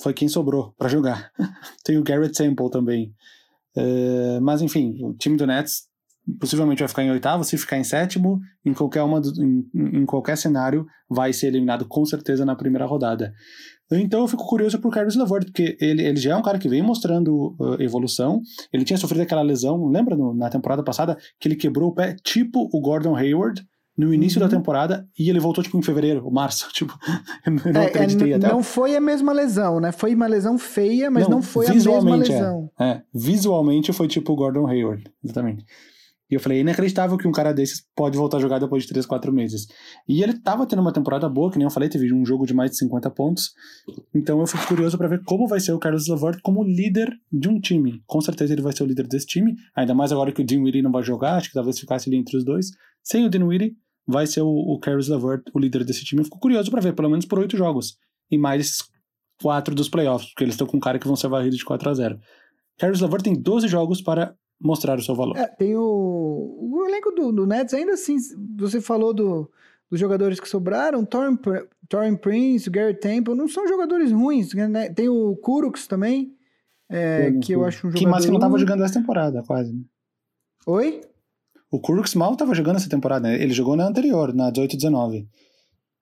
[0.00, 1.32] Foi quem sobrou para jogar.
[1.82, 3.14] Tem o Garrett Temple também.
[3.74, 5.88] Eh, mas enfim, o time do Nets
[6.40, 10.36] possivelmente vai ficar em oitavo, se ficar em sétimo, em qualquer, uma em, em qualquer
[10.36, 13.32] cenário, vai ser eliminado com certeza na primeira rodada.
[13.92, 16.68] Então eu fico curioso pro Caris LeVert, porque ele, ele já é um cara que
[16.68, 18.40] vem mostrando uh, evolução.
[18.72, 22.16] Ele tinha sofrido aquela lesão, lembra no- na temporada passada, que ele quebrou o pé,
[22.24, 23.62] tipo o Gordon Hayward,
[23.96, 24.48] no início Uhum.
[24.48, 26.68] da temporada, e ele voltou tipo em fevereiro, março.
[26.74, 26.98] Tipo,
[27.46, 28.48] eu não- É, é, acreditei n- até.
[28.48, 29.92] não foi a mesma lesão, né?
[29.92, 32.34] Foi uma lesão feia, mas não, Não, foi a mesma visualmente, é.
[32.34, 32.70] lesão.
[32.78, 35.64] É, visualmente foi tipo o Gordon Hayward, exatamente.
[36.30, 38.88] E eu falei, é inacreditável que um cara desses pode voltar a jogar depois de
[38.88, 39.66] 3, 4 meses.
[40.08, 42.52] E ele tava tendo uma temporada boa, que nem eu falei, teve um jogo de
[42.52, 43.52] mais de 50 pontos.
[44.14, 47.48] Então eu fico curioso pra ver como vai ser o Carlos LeVert como líder de
[47.48, 48.02] um time.
[48.06, 50.82] Com certeza ele vai ser o líder desse time, ainda mais agora que o Dinwiddie
[50.82, 52.70] não vai jogar, acho que talvez ficasse ali entre os dois.
[53.04, 56.20] Sem o Dinwiddie, vai ser o, o Caris LeVert o líder desse time.
[56.20, 57.96] Eu fico curioso pra ver, pelo menos por 8 jogos.
[58.30, 58.84] E mais esses
[59.40, 61.88] 4 dos playoffs, porque eles estão com um cara que vão ser varridos de 4
[61.88, 62.18] a 0
[62.78, 65.36] Caris LeVert tem 12 jogos para mostrar o seu valor.
[65.36, 68.16] É, tem o, o elenco do, do Nets, ainda assim,
[68.58, 69.50] você falou do,
[69.90, 74.52] dos jogadores que sobraram, Torrin, Pr- Torrin Prince, o Gary Temple, não são jogadores ruins,
[74.54, 74.88] né?
[74.92, 76.32] Tem o Kuroks também,
[76.90, 77.98] é, que eu acho um jogador...
[77.98, 78.60] Que mais que não tava ruim.
[78.60, 79.72] jogando essa temporada, quase.
[79.72, 79.80] né?
[80.66, 81.00] Oi?
[81.70, 83.34] O Kurks mal tava jogando essa temporada, né?
[83.42, 85.26] Ele jogou na anterior, na 18-19.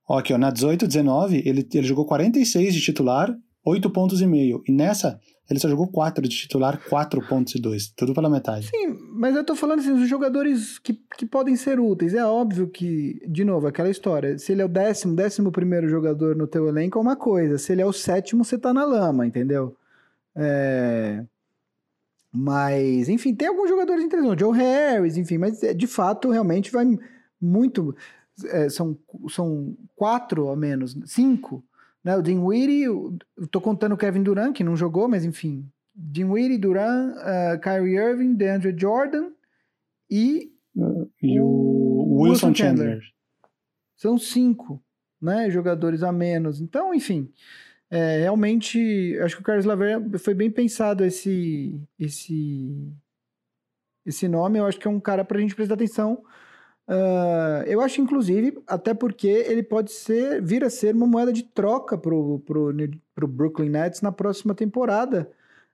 [0.08, 4.62] Ó, aqui, ó, na 18-19, ele, ele jogou 46 de titular, 8 pontos e meio.
[4.68, 7.88] E nessa, ele só jogou 4 de titular, 4 pontos e 2.
[7.88, 8.68] Tudo pela metade.
[8.68, 12.14] Sim, mas eu tô falando assim, os jogadores que, que podem ser úteis.
[12.14, 14.38] É óbvio que, de novo, aquela história.
[14.38, 17.58] Se ele é o décimo, décimo primeiro jogador no teu elenco é uma coisa.
[17.58, 19.76] Se ele é o sétimo, você tá na lama, entendeu?
[20.34, 21.22] É...
[22.32, 24.40] Mas, enfim, tem alguns jogadores interessantes.
[24.40, 26.86] Joe Harris, enfim, mas é, de fato, realmente vai
[27.38, 27.94] muito...
[28.46, 31.62] é, são, são quatro ao menos, cinco.
[32.04, 32.16] Né?
[32.16, 32.86] O Dinwiddie,
[33.50, 38.34] tô contando o Kevin Durant, que não jogou, mas enfim, Dinwiddie, Durant, uh, Kyrie Irving,
[38.34, 39.30] DeAndre Jordan
[40.10, 40.52] e
[41.22, 42.88] E o, O Wilson, Wilson Chandler.
[42.90, 43.02] Chandler.
[43.96, 44.82] são cinco,
[45.20, 46.60] né, jogadores a menos.
[46.60, 47.32] Então, enfim,
[47.90, 52.92] é, realmente, acho que o Carlos Laver foi bem pensado esse esse
[54.04, 54.58] esse nome.
[54.58, 56.22] Eu acho que é um cara para a gente prestar atenção.
[56.86, 61.42] Ah, eu acho, inclusive, até porque ele pode ser vir a ser uma moeda de
[61.42, 62.00] troca
[62.74, 65.30] New- pro Brooklyn Nets na próxima temporada.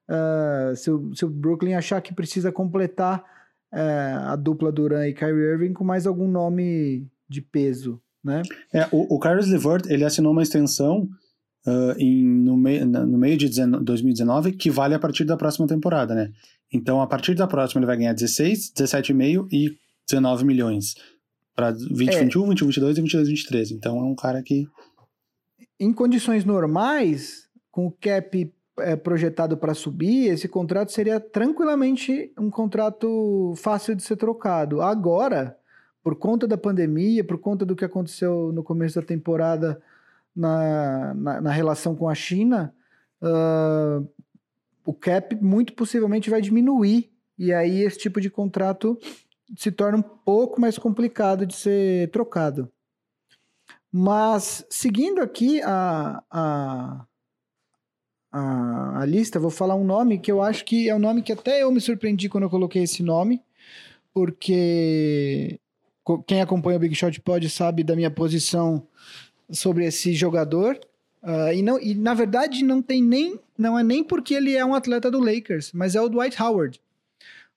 [0.08, 3.24] Ah, se, o, se o Brooklyn achar que precisa completar
[3.72, 8.42] eh, a dupla Duran e Kyrie Irving com mais algum nome de peso, né?
[8.72, 11.08] É, o, o Carlos LeVert, ele assinou uma extensão
[11.96, 16.14] em, no, mei, no meio de 19 2019 que vale a partir da próxima temporada,
[16.14, 16.32] né?
[16.72, 19.76] Então, a partir da próxima, ele vai ganhar 16, 17,5 e
[20.08, 20.94] 19 milhões.
[21.54, 23.70] Para 2021, 21, 22 e 22, 23.
[23.72, 24.68] Então, é um cara que...
[25.78, 32.50] Em condições normais, com o cap eh, projetado para subir, esse contrato seria tranquilamente um
[32.50, 34.80] contrato fácil de ser trocado.
[34.80, 35.56] Agora,
[36.02, 39.80] por conta da pandemia, por conta do que aconteceu no começo da temporada
[40.34, 42.74] na, na, na relação com a China,
[43.22, 44.02] ah,
[44.84, 47.10] o cap muito possivelmente vai diminuir.
[47.38, 48.98] E aí esse tipo de contrato
[49.56, 52.70] se torna um pouco mais complicado de ser trocado.
[53.92, 57.06] Mas, seguindo aqui a, a,
[58.30, 61.32] a, a lista, vou falar um nome que eu acho que é um nome que
[61.32, 63.42] até eu me surpreendi quando eu coloquei esse nome,
[64.14, 65.58] porque
[66.26, 68.86] quem acompanha o Big Shot Pod sabe da minha posição
[69.50, 70.78] sobre esse jogador.
[71.22, 74.64] Ah, e, não, e na verdade não tem nem não é nem porque ele é
[74.64, 76.80] um atleta do Lakers, mas é o Dwight Howard.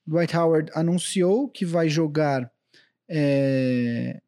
[0.05, 2.51] Dwight Howard anunciou que vai jogar
[3.09, 4.21] é,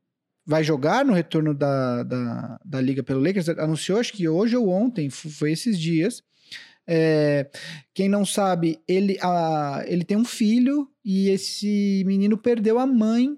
[0.46, 3.50] vai jogar no retorno da, da, da liga pelo Lakers.
[3.50, 6.24] Anunciou acho que hoje ou ontem, foi esses dias.
[6.88, 7.50] É,
[7.94, 13.36] quem não sabe, ele, a, ele tem um filho e esse menino perdeu a mãe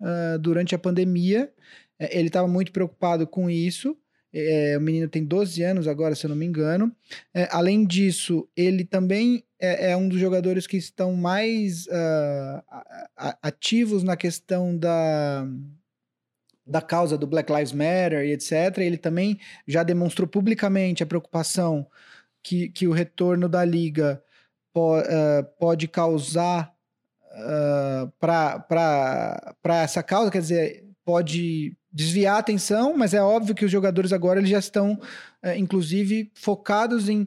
[0.00, 1.52] ah, durante a pandemia.
[1.98, 3.96] É, ele estava muito preocupado com isso.
[4.32, 6.94] É, o menino tem 12 anos agora, se eu não me engano.
[7.32, 12.62] É, além disso, ele também é, é um dos jogadores que estão mais ah,
[13.16, 15.46] a- ativos na questão da,
[16.66, 18.78] da causa do Black Lives Matter e etc.
[18.78, 21.86] Ele também já demonstrou publicamente a preocupação
[22.42, 24.22] que, que o retorno da liga
[24.72, 26.74] po- ah, pode causar
[28.18, 34.12] para essa causa, quer dizer, pode desviar a atenção, mas é óbvio que os jogadores
[34.12, 35.00] agora eles já estão,
[35.42, 37.26] eh, inclusive, focados em,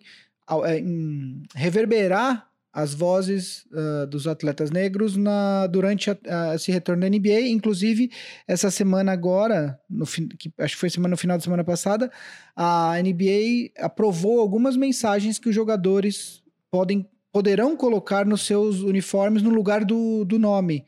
[0.65, 6.17] eh, em reverberar as vozes ah, dos atletas negros na, durante a-
[6.51, 7.41] a- esse retorno da NBA.
[7.49, 8.11] Inclusive,
[8.47, 12.11] essa semana agora, no, que, acho que foi semana, no final da semana passada,
[12.55, 19.49] a NBA aprovou algumas mensagens que os jogadores podem poderão colocar nos seus uniformes no
[19.51, 20.85] lugar do, do nome.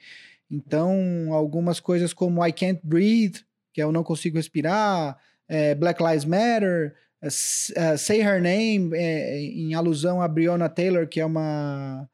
[0.49, 3.39] Então, algumas coisas como I can't breathe,
[3.73, 8.91] que é eu não consigo respirar, é, Black Lives Matter, é, é, Say Her Name,
[8.93, 12.09] é, em alusão a Breonna Taylor, que é uma,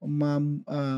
[0.00, 0.40] uma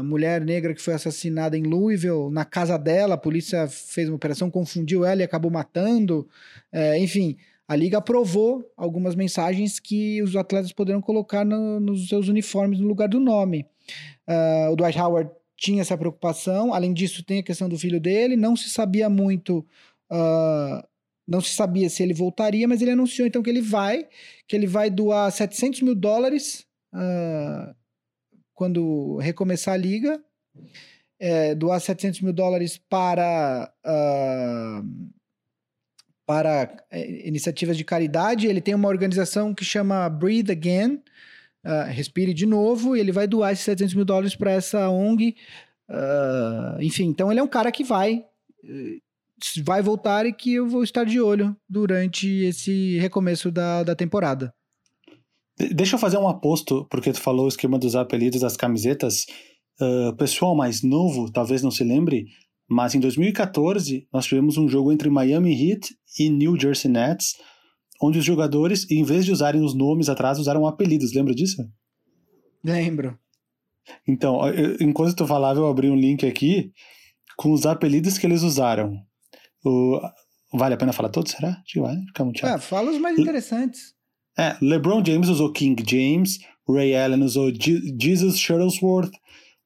[0.03, 4.51] mulher negra que foi assassinada em Louisville, na casa dela, a polícia fez uma operação,
[4.51, 6.29] confundiu ela e acabou matando.
[6.73, 12.29] É, enfim, a liga aprovou algumas mensagens que os atletas poderão colocar no- nos seus
[12.29, 13.67] uniformes no lugar do nome.
[14.27, 18.37] Ah, o Dwight Howard tinha essa preocupação, além disso tem a questão do filho dele,
[18.37, 19.65] não se sabia muito,
[20.11, 20.87] ah,
[21.27, 24.07] não se sabia se ele voltaria, mas ele anunciou então que ele vai,
[24.47, 27.75] que ele vai doar 700 mil dólares ah,
[28.55, 30.23] quando recomeçar a liga,
[31.19, 34.83] é, doar 700 mil dólares para ah,
[36.27, 38.47] para eh, iniciativas de caridade.
[38.47, 41.03] Ele tem uma organização que chama Breathe Again,
[41.65, 45.37] ah, Respire de Novo, e ele vai doar esses 700 mil dólares para essa ONG.
[46.81, 48.25] enfim, então ele é um cara que vai,
[48.65, 48.99] eh,
[49.65, 54.53] vai voltar e que eu vou estar de olho durante esse recomeço da, da temporada.
[55.59, 59.27] De- Deixa eu fazer um aposto, porque tu falou o esquema dos apelidos das camisetas.
[60.11, 62.27] O pessoal mais novo talvez não se lembre,
[62.69, 67.35] mas em 2014 nós tivemos um jogo entre Miami Heat e New Jersey Nets,
[68.01, 71.13] onde os jogadores, em vez de usarem os nomes atrás, usaram apelidos.
[71.13, 71.57] Lembra disso?
[72.63, 73.19] Lembro.
[74.07, 76.73] Então, eu- enquanto tu falava, eu abri um link aqui
[77.37, 78.95] com os apelidos que eles usaram.
[79.65, 80.01] O-
[80.57, 81.49] Vale a pena falar todos, será?
[81.49, 82.55] Acho que vai, fica muito chato.
[82.55, 83.93] Ah, fala os mais interessantes.
[84.39, 89.13] É, LeBron James usou King James, Ray Allen usou Je- Jesus Shuttlesworth,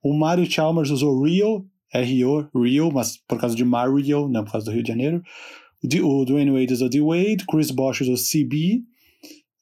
[0.02, 4.66] o Mario Chalmers usou Rio, R-O, Rio, mas por causa de Mario, não por causa
[4.66, 5.22] do Rio de Janeiro.
[6.02, 8.82] O, Dwayne Wade usou D-Wade, Chris Bosh usou CB,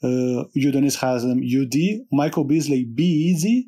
[0.02, 3.66] uh, o Udonis Haslam UD, Michael Beasley B-Easy,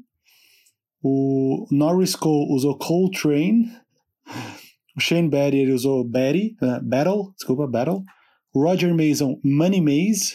[1.03, 3.71] o Norris Cole usou Coltrane,
[4.99, 8.03] o Shane Battier usou Batty, uh, Battle, desculpa, Battle,
[8.53, 10.35] Roger Mason Money Maze,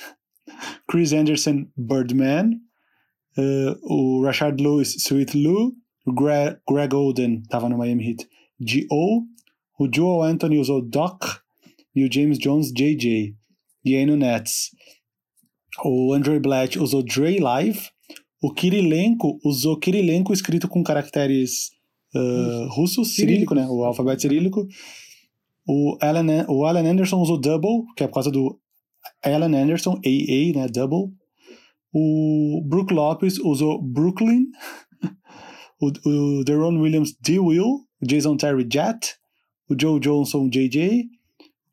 [0.89, 2.61] Chris Anderson, Birdman,
[3.37, 5.73] uh, o Rashard Lewis, Sweet Lou,
[6.05, 8.27] o Gre Greg Oden, estava no Miami Heat,
[8.65, 9.23] G.O.,
[9.79, 9.89] o.
[9.93, 11.23] Joel Anthony usou Doc.
[11.95, 13.35] E o James Jones, JJ.
[13.83, 14.69] E aí no Nets,
[15.83, 17.89] o Andre Blatt usou Dre Live,
[18.41, 21.72] o Kirilenko usou Kirilenko escrito com caracteres
[22.15, 23.67] uh, russos, cirílico, né?
[23.67, 24.67] O alfabeto cirílico.
[25.67, 28.59] O Alan, o Alan Anderson usou Double, que é por causa do
[29.23, 30.67] Alan Anderson, AA, né?
[30.67, 31.13] Double.
[31.93, 34.47] O Brook Lopes usou Brooklyn.
[35.79, 37.85] o, o Deron Williams, D-Will.
[38.01, 39.15] O Jason Terry, Jet.
[39.69, 41.05] O Joe Johnson, JJ.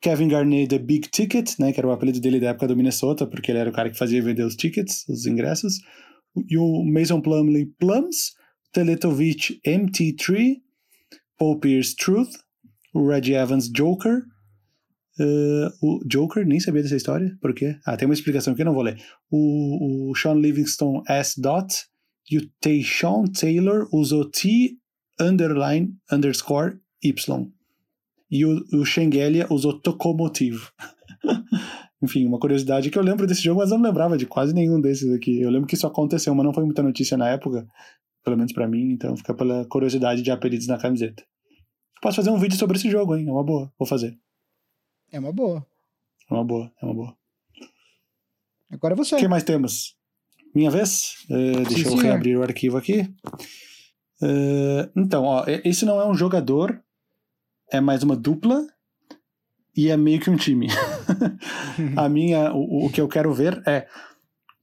[0.00, 1.72] Kevin Garnett, The Big Ticket, né?
[1.72, 3.98] Que era o apelido dele da época do Minnesota, porque ele era o cara que
[3.98, 5.79] fazia vender os tickets, os ingressos.
[6.48, 8.35] E o Mason Plumley, Plums.
[8.72, 10.56] Teletovic, MT3.
[11.38, 12.30] Paul Pierce, Truth.
[12.94, 14.22] O Reggie Evans, Joker.
[15.18, 17.76] Uh, o Joker, nem sabia dessa história, por quê?
[17.85, 18.98] Ah, tem uma explicação que eu não vou ler.
[19.30, 21.38] O, o Sean Livingston S.
[21.38, 21.74] Dot
[22.30, 24.78] e o Tayshawn Taylor usou T
[25.20, 27.52] underline underscore Y.
[28.30, 30.68] E o, o Shengelia usou Tokomotiv.
[32.02, 35.12] enfim, uma curiosidade que eu lembro desse jogo, mas não lembrava de quase nenhum desses
[35.12, 35.40] aqui.
[35.40, 37.66] Eu lembro que isso aconteceu, mas não foi muita notícia na época,
[38.24, 41.24] pelo menos pra mim, então fica pela curiosidade de apelidos na camiseta.
[42.00, 43.28] Posso fazer um vídeo sobre esse jogo, hein?
[43.28, 44.18] É uma boa, vou fazer.
[45.12, 45.66] É uma boa.
[46.30, 47.16] É uma boa, é uma boa.
[48.70, 49.16] Agora é você.
[49.16, 49.96] O que mais temos?
[50.54, 51.26] Minha vez?
[51.30, 53.12] Eh, deixa eu reabrir o arquivo aqui.
[54.22, 56.83] Eh, então, ó, esse não é um jogador,
[57.70, 58.66] é mais uma dupla
[59.76, 60.68] e é meio que um time.
[61.96, 63.88] a minha, o, o que eu quero ver é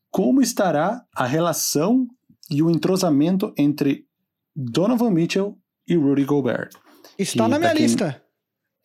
[0.10, 2.08] como estará a relação
[2.52, 4.06] e o entrosamento entre
[4.56, 5.58] Donovan Mitchell
[5.88, 6.70] e Rudy Gobert.
[7.18, 8.22] Está que na minha quem- lista.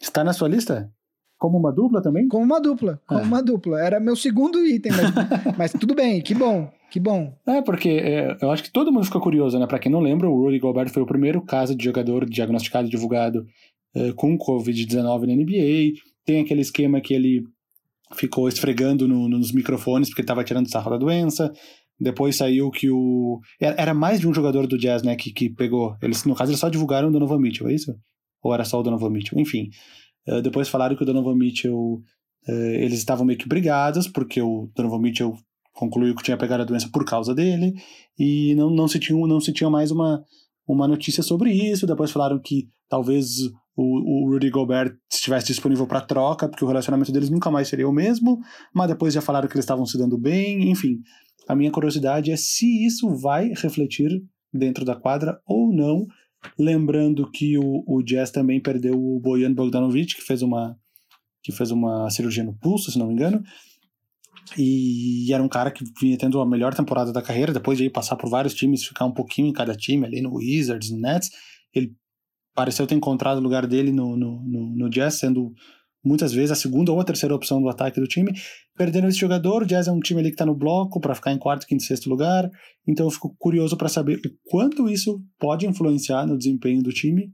[0.01, 0.93] Está na sua lista?
[1.39, 2.29] Como uma dupla também?
[2.29, 3.01] Como uma dupla.
[3.07, 3.25] Como Ah.
[3.25, 3.81] uma dupla.
[3.81, 5.03] Era meu segundo item, mas,
[5.59, 7.37] mas tudo bem, que bom, que bom.
[7.47, 9.67] É, porque é, eu acho que todo mundo ficou curioso, né?
[9.67, 12.91] Pra quem não lembra, o Rudy Gobert foi o primeiro caso de jogador diagnosticado e
[12.91, 13.45] divulgado
[13.95, 16.01] é, com Covid-19 na NBA.
[16.25, 17.45] Tem aquele esquema que ele
[18.15, 21.53] ficou esfregando no- nos microfones porque estava tirando sarro da doença.
[22.03, 23.41] Depois saiu que o.
[23.61, 25.15] Era mais de um jogador do Jazz, né?
[25.15, 25.97] Que, que pegou.
[26.03, 27.95] Eles, no caso, eles só divulgaram o Donovan Mitchell, é isso?
[28.43, 29.39] Ou era só o Donovan Mitchell?
[29.39, 29.69] Enfim.
[30.27, 32.03] É, depois falaram que o Donovan Mitchell.
[32.49, 35.37] é, eles estavam meio que brigados, porque o Donovan Mitchell
[35.73, 37.73] concluiu que tinha pegado a doença por causa dele
[38.19, 40.23] e não, não, se, tinha, não se tinha mais uma,
[40.67, 41.87] uma notícia sobre isso.
[41.87, 43.39] Depois falaram que talvez
[43.77, 47.89] o, o Rudy Gobert estivesse disponível para troca, porque o relacionamento deles nunca mais seria
[47.89, 48.39] o mesmo,
[48.75, 50.99] mas depois já falaram que eles estavam se dando bem, enfim.
[51.49, 56.07] A minha curiosidade é se isso vai refletir dentro da quadra ou não,
[56.59, 60.77] lembrando que o, o Jazz também perdeu o Bojan Bogdanovic, que fez uma
[61.45, 63.43] que fez uma cirurgia no pulso, se não me engano,
[64.57, 68.15] e era um cara que vinha tendo a melhor temporada da carreira, depois de passar
[68.15, 71.31] por vários times, ficar um pouquinho em cada time, ali no Wizards, no Nets,
[71.75, 71.97] ele
[72.55, 75.53] pareceu ter encontrado o lugar dele no, no, no, no Jazz, sendo
[76.05, 78.33] muitas vezes a segunda ou a terceira opção do ataque do time.
[78.77, 81.33] Perdendo esse jogador, o Jazz é um time ali que está no bloco para ficar
[81.33, 82.51] em quarto, quinto, sexto lugar,
[82.87, 87.33] então eu fico curioso para saber o quanto isso pode influenciar no desempenho do time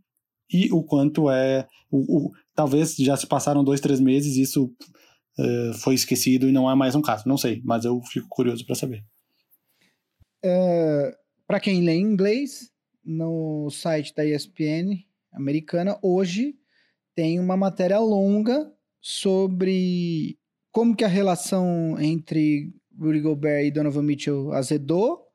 [0.52, 1.66] e o quanto é.
[1.90, 4.70] O, o- talvez já se passaram dois, três meses e isso
[5.38, 7.28] eh, foi esquecido e não é mais um caso.
[7.28, 9.02] Não sei, mas eu fico curioso para saber.
[11.46, 12.70] Para quem lê em inglês,
[13.04, 15.02] no site da ESPN
[15.32, 16.54] americana, hoje
[17.18, 20.38] tem uma matéria longa sobre
[20.70, 25.26] como que a relação entre Rudy Gobert e Donovan Mitchell azedou,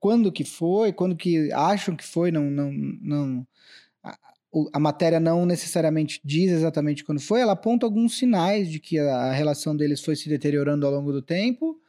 [0.00, 3.46] quando que foi, quando que acham que foi, não, não, não
[4.02, 4.18] a,
[4.72, 9.30] a matéria não necessariamente diz exatamente quando foi, ela aponta alguns sinais de que a,
[9.30, 11.80] relação deles foi se deteriorando ao longo do tempo,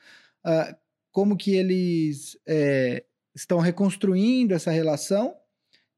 [0.43, 0.77] ah,
[1.11, 5.33] como que eles é, estão reconstruindo essa relação.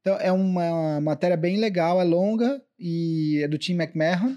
[0.02, 4.36] Então, é uma matéria bem legal, é longa e é do Tim McMahon,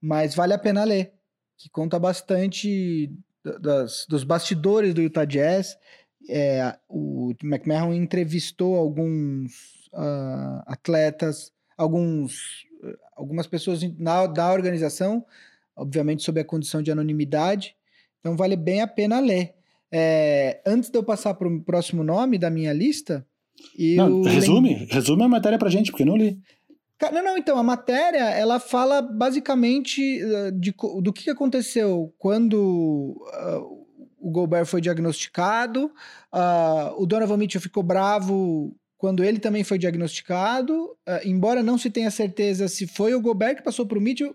[0.00, 1.12] mas vale a pena ler,
[1.58, 3.12] que conta bastante
[3.44, 5.78] da- das, dos bastidores do Utah Jazz.
[6.26, 12.66] É, o Tim McMahon entrevistou alguns ah, atletas, alguns,
[13.14, 15.22] algumas pessoas na, da organização,
[15.76, 17.76] obviamente sob a condição de anonimidade,
[18.20, 19.54] então vale bem a pena ler.
[19.92, 23.26] É, antes de eu passar para o próximo nome da minha lista,
[23.78, 26.38] eu Não, resume, resume a matéria pra gente, porque eu não li.
[27.12, 33.60] Não, não, então, a matéria, ela fala basicamente eh, de, do que aconteceu quando ah,
[34.18, 35.92] o Gobert foi diagnosticado,
[36.32, 41.90] ah, o Donovan Mitchell ficou bravo quando ele também foi diagnosticado, ah, embora não se
[41.90, 44.34] tenha certeza se foi o Gobert que passou para o Mitchell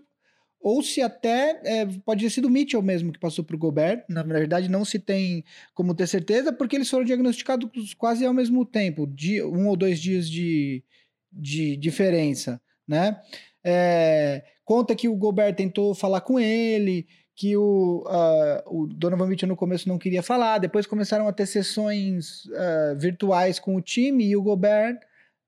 [0.60, 4.04] ou se até eh, pode ter sido o Mitchell mesmo que passou para o Gobert.
[4.08, 5.42] Na verdade, não se tem
[5.74, 9.98] como ter certeza, porque eles foram diagnosticados quase ao mesmo tempo, dia, um ou dois
[9.98, 10.84] dias de,
[11.32, 13.20] de diferença, né?
[13.64, 19.48] É, conta que o Gobert tentou falar com ele, que o, ah, o Donovan Mitchell
[19.48, 24.26] no começo não queria falar, depois começaram a ter sessões ah, virtuais com o time
[24.26, 24.98] e o Gobert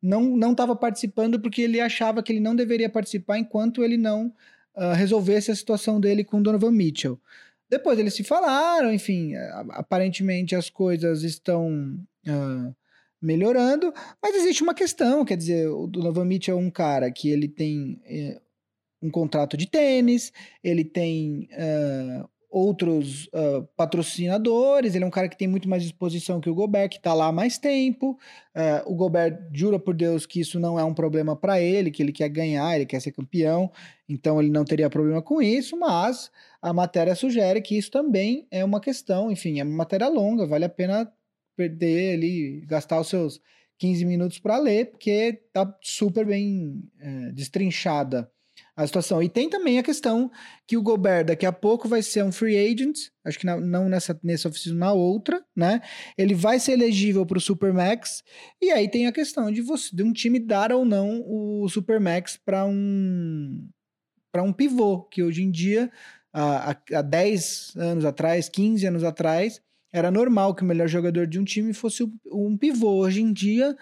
[0.03, 4.33] não estava participando porque ele achava que ele não deveria participar enquanto ele não
[4.75, 7.21] ah, resolvesse a situação dele com Donovan Mitchell.
[7.69, 9.35] Depois eles se falaram, enfim,
[9.71, 12.73] aparentemente as coisas estão ah,
[13.21, 17.47] melhorando, mas existe uma questão, quer dizer, o Donovan Mitchell é um cara que ele
[17.47, 18.41] tem eh,
[19.01, 20.33] um contrato de tênis,
[20.63, 26.41] ele tem ah, outros ah, patrocinadores, ele é um cara que tem muito mais disposição
[26.41, 28.19] que o Gobert, que está lá há mais tempo.
[28.55, 32.03] Ah, o Gobert jura por Deus que isso não é um problema para ele, que
[32.03, 33.73] ele quer ganhar, ele quer ser campeão,
[34.07, 36.31] então ele não teria problema com isso, mas
[36.61, 40.67] a matéria sugere que isso também é uma questão, enfim, é uma matéria longa, vale
[40.67, 41.11] a pena
[41.57, 43.41] perder ali, gastar os seus
[43.79, 48.31] 15 minutos para ler, porque tá super bem é, destrinchada
[48.77, 49.23] a situação.
[49.23, 50.31] E tem também a questão
[50.67, 54.19] que o Gobert daqui a pouco vai ser um free agent, acho que não nessa,
[54.23, 55.81] nessa oficina, na outra, né?
[56.17, 58.23] Ele vai ser elegível para o Supermax,
[58.61, 62.39] e aí tem a questão de, você, de um time dar ou não o Supermax
[62.43, 63.69] para um,
[64.31, 65.91] para um pivô, que hoje em dia,
[66.33, 69.61] há, há- há 10 anos atrás, 15 anos atrás,
[69.93, 72.03] era normal que o melhor jogador de um time fosse
[72.33, 72.97] um pivô.
[72.97, 73.77] Hoje em dia,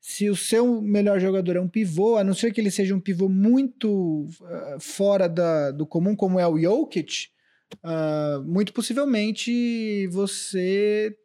[0.00, 3.00] se o seu melhor jogador é um pivô, a não ser que ele seja um
[3.00, 7.28] pivô muito ah, fora da- do comum, como é o Jokic,
[7.82, 11.16] ah, muito possivelmente você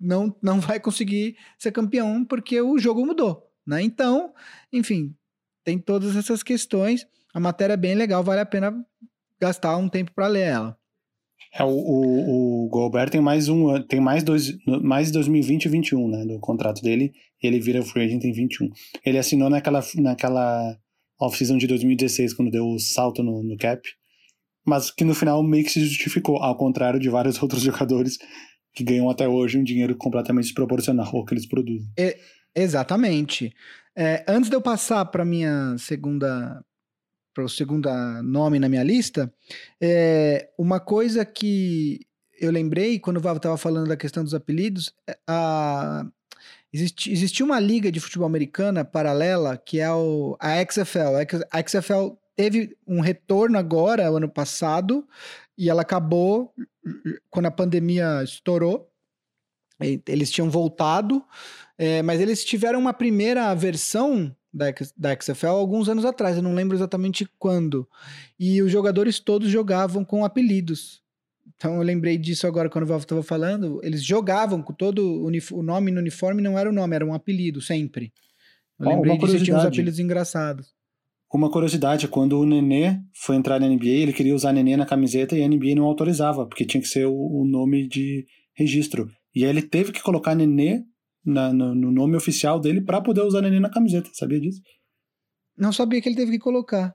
[0.00, 3.82] não, não vai conseguir ser campeão porque o jogo mudou, né?
[3.82, 4.34] Então,
[4.72, 5.14] enfim,
[5.64, 7.06] tem todas essas questões.
[7.34, 8.84] A matéria é bem legal, vale a pena
[9.40, 10.75] gastar um tempo para ler ela.
[11.54, 16.08] É, o, o, o Gobert tem mais um tem mais dois, mais 2020 e 21,
[16.08, 17.12] né, do contrato dele,
[17.42, 18.68] ele vira free agent em 21.
[19.04, 20.76] Ele assinou naquela, naquela
[21.20, 23.80] off-season de 2016, quando deu o salto no, no cap,
[24.66, 28.18] mas que no final meio que se justificou, ao contrário de vários outros jogadores
[28.74, 31.88] que ganham até hoje um dinheiro completamente desproporcional ao que eles produzem.
[32.54, 33.52] Exatamente.
[33.96, 36.62] É, antes de eu passar para minha segunda
[37.36, 37.90] para o segundo
[38.22, 39.30] nome na minha lista,
[39.78, 42.00] é, uma coisa que
[42.40, 46.06] eu lembrei quando o Vavo estava falando da questão dos apelidos, é, a,
[46.72, 51.14] existia uma liga de futebol americana paralela que é o, a XFL.
[51.50, 55.06] A XFL teve um retorno agora, ano passado,
[55.58, 56.54] e ela acabou
[57.28, 58.90] quando a pandemia estourou.
[60.08, 61.22] Eles tinham voltado,
[61.76, 64.34] é, mas eles tiveram uma primeira versão
[64.96, 67.86] da, XFL alguns anos atrás, eu não lembro exatamente quando.
[68.38, 71.02] E os jogadores todos jogavam com apelidos.
[71.56, 73.80] Então eu lembrei disso agora quando o Valve estava falando.
[73.82, 77.60] Eles jogavam com todo o, nome no uniforme, não era o nome, era um apelido,
[77.60, 78.12] sempre.
[78.80, 80.74] Eu Ó, lembrei disso tinha uns apelidos engraçados.
[81.32, 85.36] Uma curiosidade, quando o Nenê foi entrar na NBA, ele queria usar Nenê na camiseta
[85.36, 89.10] e a NBA não autorizava, porque tinha que ser o, o nome de registro.
[89.34, 90.82] E aí ele teve que colocar Nenê
[91.26, 94.62] na- no, no nome oficial dele pra poder usar Nenê na camiseta, sabia disso?
[95.58, 96.94] Não sabia que ele teve que colocar.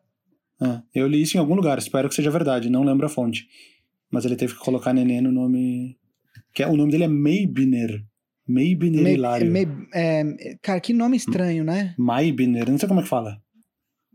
[0.60, 3.48] Ah, eu li isso em algum lugar, espero que seja verdade, não lembro a fonte.
[4.12, 5.98] Mas ele teve que colocar Nenê no nome...
[6.54, 8.04] Que é, o nome dele é Maybiner.
[8.48, 9.52] Maybiner Me- Hilário.
[9.52, 10.24] me- é,
[10.62, 11.96] cara, que nome estranho, né?
[11.98, 13.42] Maybiner, não sei como é que fala.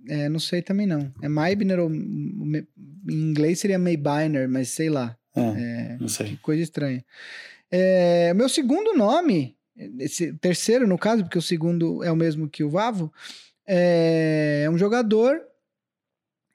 [0.08, 1.12] É, não sei também não.
[1.22, 2.66] É Maybiner ou em
[3.08, 5.16] inglês seria Maybiner, mas sei lá.
[5.34, 6.36] É, É, não sei.
[6.42, 7.02] coisa estranha.
[7.70, 9.55] É, meu segundo nome,
[9.98, 13.12] esse terceiro no caso, porque o segundo é o mesmo que o Vavo,
[13.66, 15.40] é um jogador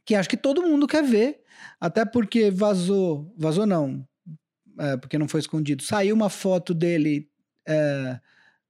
[0.06, 1.42] que acho que todo mundo quer ver,
[1.80, 4.06] até porque vazou, vazou não,
[4.80, 7.30] é, porque não foi escondido, saiu uma foto dele
[7.68, 8.20] é,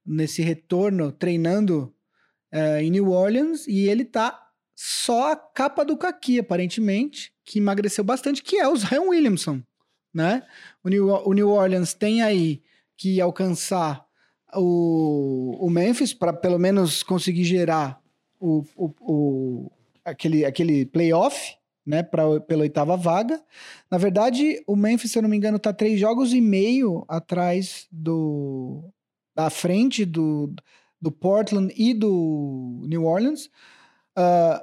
[0.05, 1.93] nesse retorno treinando
[2.51, 8.03] é, em New Orleans e ele tá só a capa do caqui, aparentemente, que emagreceu
[8.03, 9.61] bastante, que é o Zion Williamson,
[10.13, 10.43] né?
[10.83, 12.63] O New, o New Orleans tem aí
[12.97, 14.05] que alcançar
[14.55, 18.01] o, o Memphis para pelo menos conseguir gerar
[18.39, 19.71] o, o, o-
[20.03, 23.41] aquele, aquele playoff, né, pra, pela oitava vaga.
[23.89, 27.87] Na verdade, o Memphis, se eu não me engano, tá três jogos e meio atrás
[27.91, 28.83] do
[29.33, 30.53] da frente do,
[31.01, 33.49] do Portland e do New Orleans.
[34.15, 34.61] Ah,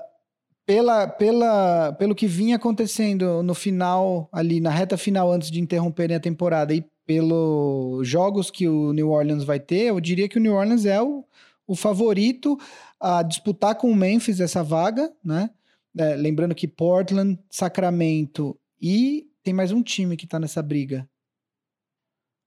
[0.66, 6.14] pela, pela, pelo que vinha acontecendo no final, ali na reta final, antes de interromperem
[6.16, 10.40] a temporada, e pelos jogos que o New Orleans vai ter, eu diria que o
[10.40, 11.24] New Orleans é o,
[11.66, 12.58] o favorito
[13.00, 15.48] a disputar com o Memphis essa vaga, né?
[15.96, 21.08] É, lembrando que Portland, Sacramento e tem mais um time que tá nessa briga.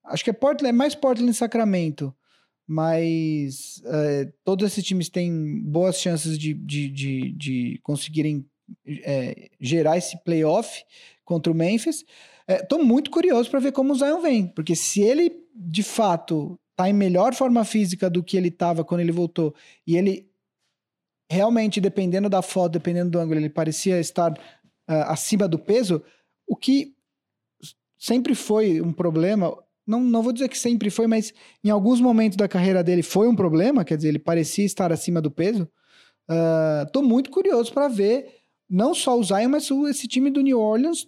[0.05, 2.15] Acho que é Portland, é mais Portland e Sacramento,
[2.67, 8.45] mas é, todos esses times têm boas chances de, de, de, de conseguirem
[8.85, 10.83] é, gerar esse playoff
[11.25, 12.05] contra o Memphis.
[12.57, 16.89] Estou muito curioso para ver como o Zion vem, porque se ele de fato tá
[16.89, 19.53] em melhor forma física do que ele estava quando ele voltou,
[19.85, 20.31] e ele
[21.29, 24.33] realmente, dependendo da foto, dependendo do ângulo, ele parecia estar
[24.87, 26.03] ah, acima do peso,
[26.45, 26.93] o que
[27.97, 29.55] sempre foi um problema.
[29.87, 31.33] Não, não vou dizer que sempre foi, mas
[31.63, 35.21] em alguns momentos da carreira dele foi um problema, quer dizer, ele parecia estar acima
[35.21, 35.69] do peso.
[36.85, 41.07] Estou muito curioso para ver não só o Zion, mas esse time do New Orleans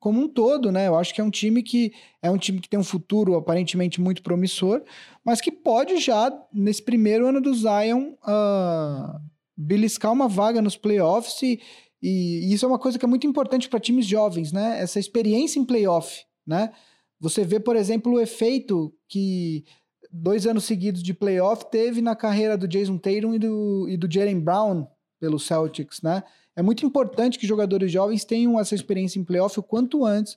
[0.00, 0.88] como um todo, né?
[0.88, 1.92] Eu acho que é um time que
[2.22, 4.82] é um time que tem um futuro aparentemente muito promissor,
[5.22, 9.20] mas que pode já, nesse primeiro ano do Zion, ah,
[9.54, 11.60] beliscar uma vaga nos playoffs e,
[12.02, 14.80] e isso é uma coisa que é muito importante para times jovens, né?
[14.80, 16.72] Essa experiência em playoff, né?
[17.20, 19.64] Você vê, por exemplo, o efeito que
[20.10, 24.10] dois anos seguidos de playoff teve na carreira do Jason Tatum e do, e do
[24.10, 24.86] Jalen Brown
[25.20, 26.24] pelo Celtics, né?
[26.56, 30.34] É muito importante que jogadores jovens tenham essa experiência em playoff o quanto antes,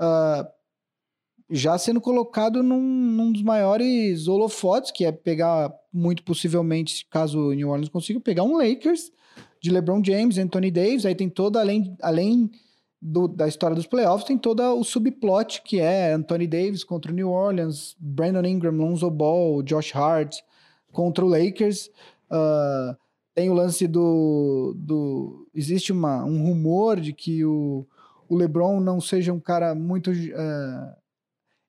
[0.00, 0.46] uh,
[1.50, 7.52] já sendo colocado num, num, dos maiores holofotes, que é pegar, muito possivelmente, caso o
[7.52, 9.12] New Orleans consiga, pegar um Lakers
[9.60, 12.50] de LeBron James, Anthony Davis, aí tem toda, além, além
[13.00, 17.14] do, da história dos playoffs, tem todo o subplot, que é Anthony Davis contra o
[17.14, 20.38] New Orleans, Brandon Ingram, Lonzo Ball, Josh Hart
[20.92, 21.90] contra o Lakers.
[22.30, 22.96] Uh,
[23.36, 24.74] tem o lance do.
[24.74, 27.86] do existe uma, um rumor de que o,
[28.26, 30.10] o LeBron não seja um cara muito.
[30.10, 30.96] Uh,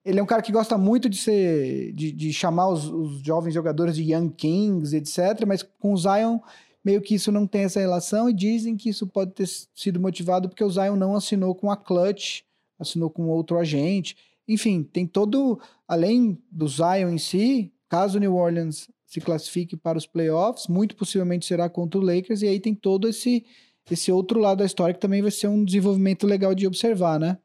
[0.06, 1.92] ele é um cara que gosta muito de ser.
[1.92, 5.46] de, de chamar os, os, jovens jogadores de Young Kings, etc.
[5.46, 6.40] Mas com o Zion,
[6.86, 10.48] meio que isso não tem essa relação, e dizem que isso pode ter sido motivado
[10.48, 12.44] porque o Zion não assinou com a Clutch,
[12.80, 14.16] assinou com outro agente.
[14.48, 15.60] Enfim, tem todo.
[15.86, 20.96] Além do Zion em si, caso o New Orleans se classifique para os playoffs, muito
[20.96, 23.46] possivelmente será contra o Lakers, e aí tem todo esse,
[23.90, 27.38] esse outro lado da história que também vai ser um desenvolvimento legal de observar, né?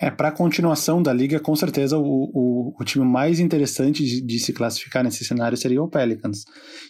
[0.00, 4.20] É, para a continuação da liga, com certeza o, o, o time mais interessante de,
[4.20, 6.44] de, se classificar nesse cenário seria o Pelicans.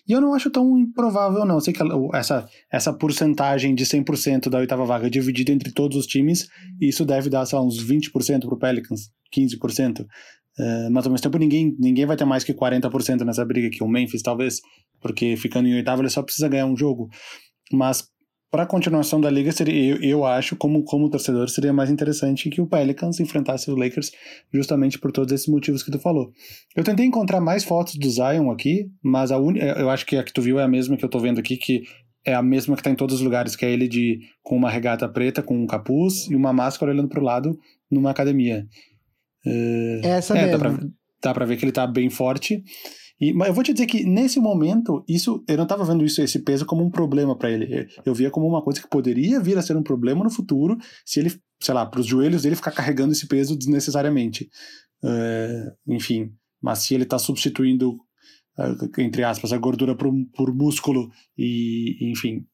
[0.06, 1.54] E eu não acho tão improvável, não.
[1.54, 1.80] Eu sei que
[2.12, 6.46] essa, essa porcentagem de 100% da oitava vaga dividida entre todos os times,
[6.78, 10.04] isso deve dar, lá, uns 20% para o Pelicans, 15%.
[10.58, 13.82] Uh, mas ao mesmo tempo ninguém, ninguém vai ter mais que 40% nessa briga aqui.
[13.82, 14.60] O Memphis, talvez,
[15.00, 17.08] porque ficando em oitavo ele só precisa ganhar um jogo.
[17.72, 18.08] Mas
[18.54, 22.48] para a continuação da liga, seria, eu, eu acho, como, como torcedor, seria mais interessante
[22.48, 24.12] que o Pelicans enfrentasse os Lakers,
[24.52, 26.30] justamente por todos esses motivos que tu falou.
[26.76, 29.56] Eu tentei encontrar mais fotos do Zion aqui, mas a un...
[29.56, 31.56] eu acho que a que tu viu é a mesma que eu tô vendo aqui,
[31.56, 31.82] que
[32.24, 34.70] é a mesma que tá em todos os lugares, que é ele de com uma
[34.70, 37.58] regata preta, com um capuz e uma máscara olhando pro lado
[37.90, 38.68] numa academia.
[39.46, 40.58] Uh, Essa é, mesmo.
[40.58, 40.86] Dá pra,
[41.22, 42.62] dá pra ver que ele tá bem forte.
[43.20, 46.20] E, mas eu vou te dizer que nesse momento, isso eu não estava vendo isso,
[46.20, 47.86] esse peso como um problema para ele.
[48.04, 51.20] Eu via como uma coisa que poderia vir a ser um problema no futuro se
[51.20, 51.32] ele,
[51.62, 54.48] sei lá, para os joelhos dele ficar carregando esse peso desnecessariamente.
[55.02, 57.92] Uh, enfim, mas se ele está substituindo,
[58.58, 62.44] uh, entre aspas, a gordura por, por músculo e, enfim.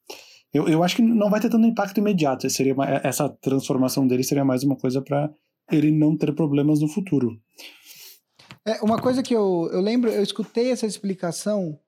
[0.53, 2.51] Eu, eu acho que não vai ter tanto impacto imediato.
[2.51, 5.31] Seria uma, essa transformação dele seria mais uma coisa para
[5.71, 7.41] ele não ter problemas no futuro.
[8.65, 11.79] É, uma coisa que eu, eu lembro, eu escutei essa explicação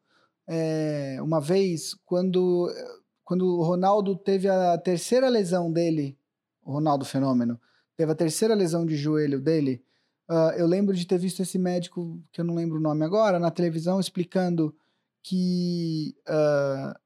[0.49, 2.73] é, uma vez, quando,
[3.25, 6.19] quando o Ronaldo teve a terceira lesão dele,
[6.65, 7.61] o Ronaldo Fenômeno,
[7.97, 9.83] teve a terceira lesão de joelho dele.
[10.29, 13.39] Uh, eu lembro de ter visto esse médico, que eu não lembro o nome agora,
[13.39, 14.75] na televisão, explicando
[15.23, 16.99] que uh,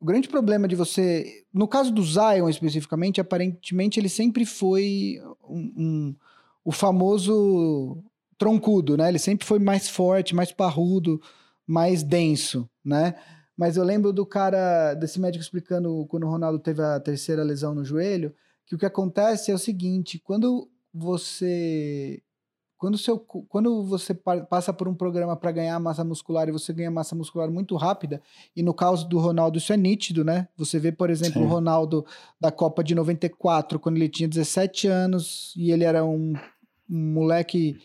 [0.00, 1.44] o grande problema de você.
[1.52, 6.16] No caso do Zion especificamente, aparentemente ele sempre foi um, um
[6.64, 8.02] o famoso
[8.38, 9.08] troncudo, né?
[9.08, 11.20] Ele sempre foi mais forte, mais parrudo,
[11.66, 13.14] mais denso, né?
[13.56, 17.74] Mas eu lembro do cara, desse médico explicando quando o Ronaldo teve a terceira lesão
[17.74, 18.34] no joelho,
[18.64, 22.22] que o que acontece é o seguinte, quando você
[22.80, 26.90] quando, seu, quando você passa por um programa para ganhar massa muscular e você ganha
[26.90, 28.22] massa muscular muito rápida,
[28.56, 30.48] e no caso do Ronaldo isso é nítido, né?
[30.56, 31.46] Você vê, por exemplo, Sim.
[31.46, 32.06] o Ronaldo
[32.40, 36.32] da Copa de 94, quando ele tinha 17 anos e ele era um,
[36.88, 37.76] um moleque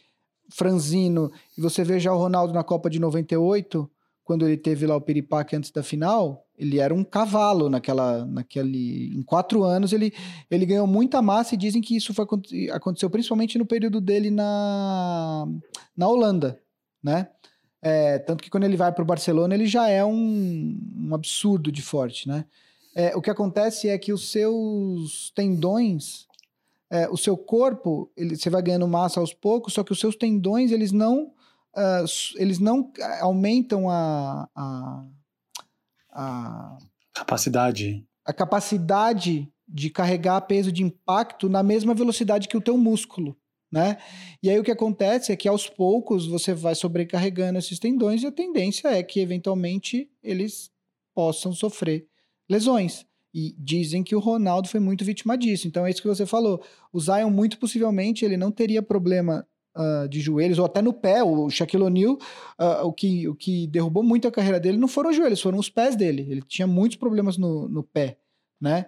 [0.49, 3.91] franzino, e você vê já o Ronaldo na Copa de 98,
[4.23, 9.15] quando ele teve lá o piripaque antes da final, ele era um cavalo naquela, naquele,
[9.15, 10.13] em quatro anos ele,
[10.49, 12.25] ele ganhou muita massa e dizem que isso foi,
[12.71, 15.47] aconteceu principalmente no período dele na,
[15.95, 16.59] na Holanda,
[17.03, 17.27] né?
[17.81, 21.71] É, tanto que quando ele vai para o Barcelona ele já é um, um absurdo
[21.71, 22.45] de forte, né?
[22.95, 26.25] É, o que acontece é que os seus tendões
[26.89, 30.15] é, o seu corpo, ele, você vai ganhando massa aos poucos, só que os seus
[30.15, 31.25] tendões, eles não,
[31.75, 32.91] uh, eles não
[33.21, 35.05] aumentam a, a,
[36.15, 36.77] a...
[37.13, 38.05] Capacidade.
[38.25, 43.37] A capacidade de carregar peso de impacto na mesma velocidade que o teu músculo,
[43.71, 43.97] né?
[44.41, 48.27] E aí o que acontece é que aos poucos você vai sobrecarregando esses tendões e
[48.27, 50.71] a tendência é que eventualmente eles
[51.13, 52.07] possam sofrer
[52.49, 53.05] lesões.
[53.33, 55.67] E dizem que o Ronaldo foi muito vítima disso.
[55.67, 56.63] Então é isso que você falou.
[56.93, 59.45] O Zion, muito possivelmente, ele não teria problema
[59.75, 61.23] uh, de joelhos, ou até no pé.
[61.23, 65.09] O Shaquille O'Neal, uh, o, que, o que derrubou muito a carreira dele não foram
[65.09, 66.25] os joelhos, foram os pés dele.
[66.29, 68.17] Ele tinha muitos problemas no, no pé,
[68.59, 68.85] né?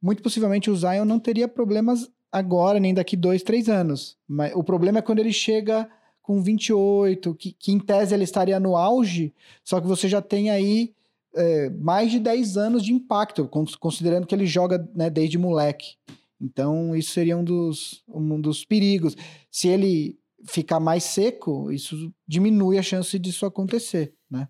[0.00, 4.16] Muito possivelmente o Zion não teria problemas agora, nem daqui dois, três anos.
[4.28, 5.88] Mas o problema é quando ele chega
[6.22, 9.32] com 28, que, que em tese ele estaria no auge,
[9.62, 10.92] só que você já tem aí
[11.36, 15.96] é, mais de 10 anos de impacto, considerando que ele joga né, desde moleque.
[16.40, 19.16] Então, isso seria um dos, um dos perigos.
[19.50, 20.18] Se ele
[20.48, 24.48] ficar mais seco, isso diminui a chance disso acontecer, né?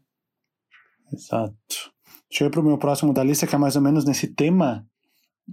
[1.13, 1.55] Exato.
[2.29, 4.27] Deixa eu ir para o meu próximo da lista, que é mais ou menos nesse
[4.29, 4.87] tema.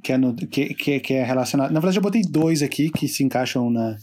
[0.04, 1.72] que é, no, que, que, que é relacionado.
[1.72, 3.96] Na verdade, eu botei dois aqui que se encaixam na,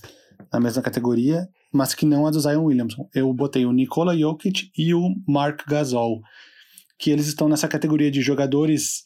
[0.52, 3.08] na mesma categoria, mas que não é do Zion Williamson.
[3.14, 6.20] Eu botei o Nikola Jokic e o Mark Gasol,
[6.98, 9.02] que eles estão nessa categoria de jogadores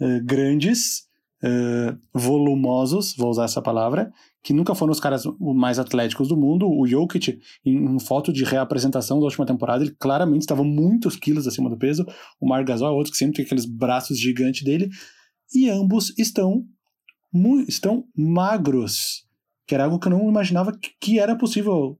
[0.00, 1.08] uh, grandes,
[1.42, 4.12] uh, volumosos, vou usar essa palavra,
[4.42, 6.68] que nunca foram os caras mais atléticos do mundo.
[6.68, 11.68] O Jokic, em, foto de reapresentação da última temporada, ele claramente estava muitos quilos acima
[11.68, 12.06] do peso.
[12.40, 14.88] O Mark Gasol é outro que sempre tem aqueles braços gigantes dele.
[15.52, 16.64] E ambos estão,
[17.66, 19.24] estão magros,
[19.66, 21.98] que era algo que eu não imaginava que era possível.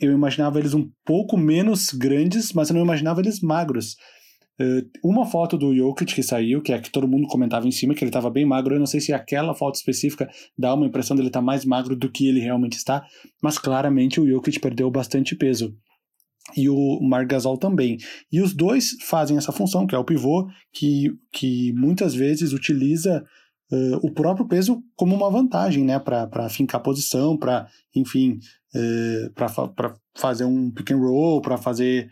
[0.00, 3.96] Eu imaginava eles um pouco menos grandes, mas eu não imaginava eles magros.
[4.60, 7.70] Uh, uma foto do Jokic que saiu, que é a que todo mundo comentava em
[7.70, 8.74] cima, que ele estava bem magro.
[8.74, 11.94] Eu não sei se aquela foto específica dá uma impressão dele estar tá mais magro
[11.94, 13.06] do que ele realmente está,
[13.40, 15.76] mas claramente o Jokic perdeu bastante peso.
[16.56, 17.98] E o Marc Gasol também.
[18.32, 23.22] E os dois fazem essa função, que é o pivô, que, que muitas vezes utiliza
[23.70, 25.98] uh, o próprio peso como uma vantagem, né?
[25.98, 28.38] Para fincar posição, para, enfim,
[28.74, 32.10] uh, para fazer um pick and roll, para fazer eh,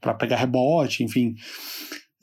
[0.00, 1.34] para pegar rebote, enfim.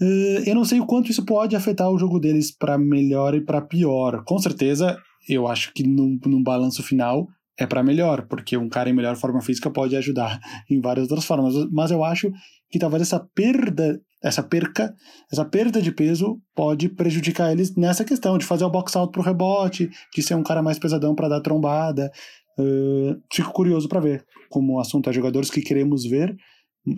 [0.02, 3.42] Uh, eu não sei o quanto isso pode afetar o jogo deles para melhor e
[3.42, 4.24] para pior.
[4.26, 4.98] Com certeza,
[5.30, 9.16] eu acho que num, num balanço final é para melhor, porque um cara em melhor
[9.16, 11.54] forma física pode ajudar em várias outras formas.
[11.72, 12.32] Mas eu acho
[12.70, 14.94] que talvez essa perda, essa perca,
[15.32, 19.22] essa perda de peso pode prejudicar eles nessa questão de fazer o box out pro
[19.22, 22.12] rebote, de ser um cara mais pesadão para dar trombada.
[22.60, 26.36] Uh, fico curioso para ver como o assunto é jogadores que queremos ver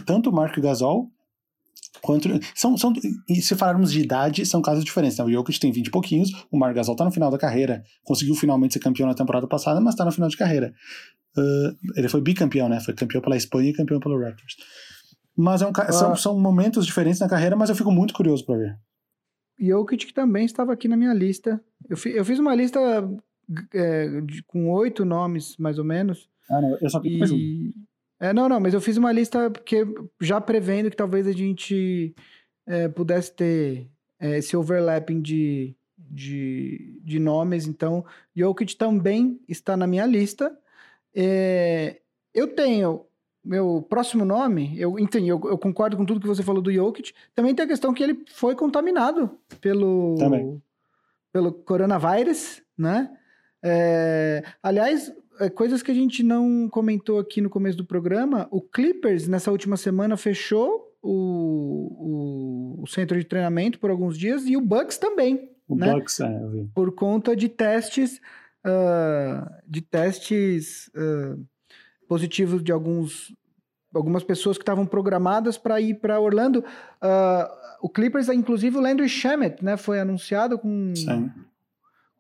[0.06, 1.10] tanto o Marco Gasol
[2.02, 2.30] quanto.
[2.54, 2.94] São, são,
[3.30, 5.18] e se falarmos de idade, são casos diferentes.
[5.18, 5.24] Né?
[5.24, 8.36] O Jokic tem 20 e pouquinhos, o Marco Gasol está no final da carreira, conseguiu
[8.36, 10.74] finalmente ser campeão na temporada passada, mas está no final de carreira.
[11.38, 12.80] Uh, ele foi bicampeão, né?
[12.80, 14.56] Foi campeão pela Espanha e campeão pelo Raptors.
[15.36, 15.92] Mas é um, ah.
[15.92, 18.80] são, são momentos diferentes na carreira, mas eu fico muito curioso para ver.
[19.60, 21.62] Jokic também estava aqui na minha lista.
[21.90, 22.80] Eu, fi, eu fiz uma lista
[23.74, 26.30] é, de, com oito nomes, mais ou menos.
[26.50, 27.34] Ah, não, eu só fiz e...
[27.34, 27.74] um.
[28.20, 29.86] É, não, não, mas eu fiz uma lista porque
[30.22, 32.16] já prevendo que talvez a gente
[32.66, 33.90] é, pudesse ter
[34.20, 37.68] é, esse overlapping de, de, de nomes.
[37.68, 38.06] Então,
[38.36, 40.58] Jokic também está na minha lista.
[41.14, 42.02] É,
[42.34, 43.06] eu tenho
[43.44, 47.14] meu próximo nome, eu entendi, eu, eu, concordo com tudo que você falou do Jokic.
[47.36, 50.16] Também tem a questão que ele foi contaminado pelo,
[51.32, 53.16] pelo coronavírus, né?
[53.64, 55.14] É, aliás,
[55.54, 59.78] coisas que a gente não comentou aqui no começo do programa, o Clippers nessa última
[59.78, 65.52] semana fechou o, o, o centro de treinamento por alguns dias e o Bucks também.
[65.68, 65.94] O né?
[65.94, 66.30] Bucks, é.
[66.74, 68.20] Por conta de testes,
[68.66, 71.44] uh, de testes uh,
[72.08, 73.34] positivos de alguns
[73.94, 76.60] algumas pessoas que estavam programadas para ir para Orlando.
[76.60, 77.48] Uh,
[77.82, 81.32] o Clippers, inclusive o Landry Shamet, né, foi anunciado com Sim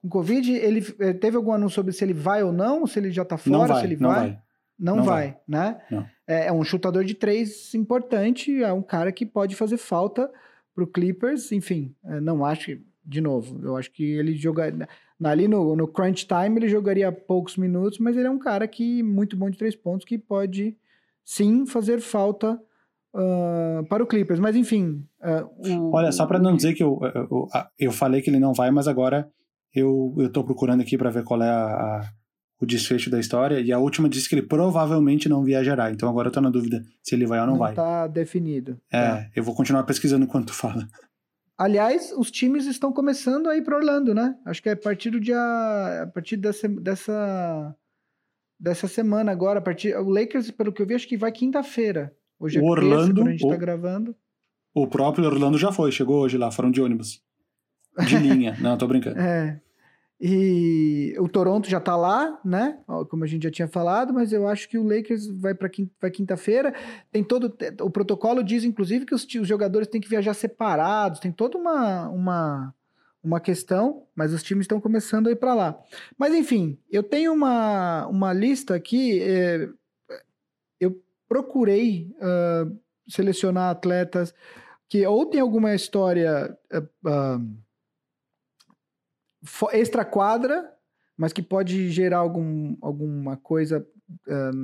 [0.05, 3.11] com Covid, ele eh, teve algum anúncio sobre se ele vai ou não, se ele
[3.11, 4.19] já tá fora, não vai, se ele não vai?
[4.19, 4.39] vai.
[4.77, 5.81] Não, não vai, vai, né?
[5.89, 6.05] Não.
[6.27, 10.29] É, é, um chutador de três importante, é um cara que pode fazer falta
[10.75, 14.87] pro Clippers, enfim, é, não acho que, de novo, eu acho que ele jogaria,
[15.23, 19.01] ali no, no crunch time ele jogaria poucos minutos, mas ele é um cara que,
[19.01, 20.77] muito bom de três pontos, que pode,
[21.23, 22.59] sim, fazer falta
[23.13, 25.07] uh, para o Clippers, mas enfim...
[25.21, 27.47] Uh, o, Olha, só para não dizer que eu, eu,
[27.79, 29.31] eu falei que ele não vai, mas agora
[29.75, 32.09] eu, tô procurando aqui para ver qual é a, a,
[32.59, 36.29] o desfecho da história, e a última disse que ele provavelmente não viajará, então agora
[36.29, 37.73] eu tô na dúvida se ele vai ou não, não vai.
[37.73, 38.79] tá definido.
[38.91, 39.29] É, tá.
[39.35, 40.87] eu vou continuar pesquisando enquanto tu fala.
[41.57, 44.35] Aliás, os times estão começando a ir para Orlando, né?
[44.45, 45.37] Acho que é a partir do dia.
[46.03, 46.67] A partir dessa.
[46.67, 47.75] dessa,
[48.59, 49.59] dessa semana agora.
[49.59, 52.13] A partir, o Lakers, pelo que eu vi, acho que vai quinta-feira.
[52.37, 54.13] Hoje é o Orlando, terça, a gente o, tá gravando.
[54.73, 57.23] O próprio Orlando já foi, chegou hoje lá, foram de ônibus.
[58.05, 58.57] De linha.
[58.59, 59.17] Não, tô brincando.
[59.17, 59.61] É.
[60.19, 62.79] E o Toronto já tá lá, né?
[63.09, 66.73] Como a gente já tinha falado, mas eu acho que o Lakers vai para quinta-feira.
[67.11, 71.31] Tem todo o protocolo diz inclusive que os, os, jogadores têm que viajar separados, tem
[71.31, 72.73] toda uma uma
[73.21, 75.79] uma questão, mas os times estão começando a ir para lá.
[76.17, 79.19] Mas enfim, eu tenho uma, uma lista aqui.
[79.21, 79.67] É,
[80.79, 84.33] eu procurei uh, selecionar atletas
[84.87, 87.64] que ou tem alguma história uh, uh,
[89.71, 90.71] extra quadra,
[91.17, 93.85] mas que pode gerar algum, alguma coisa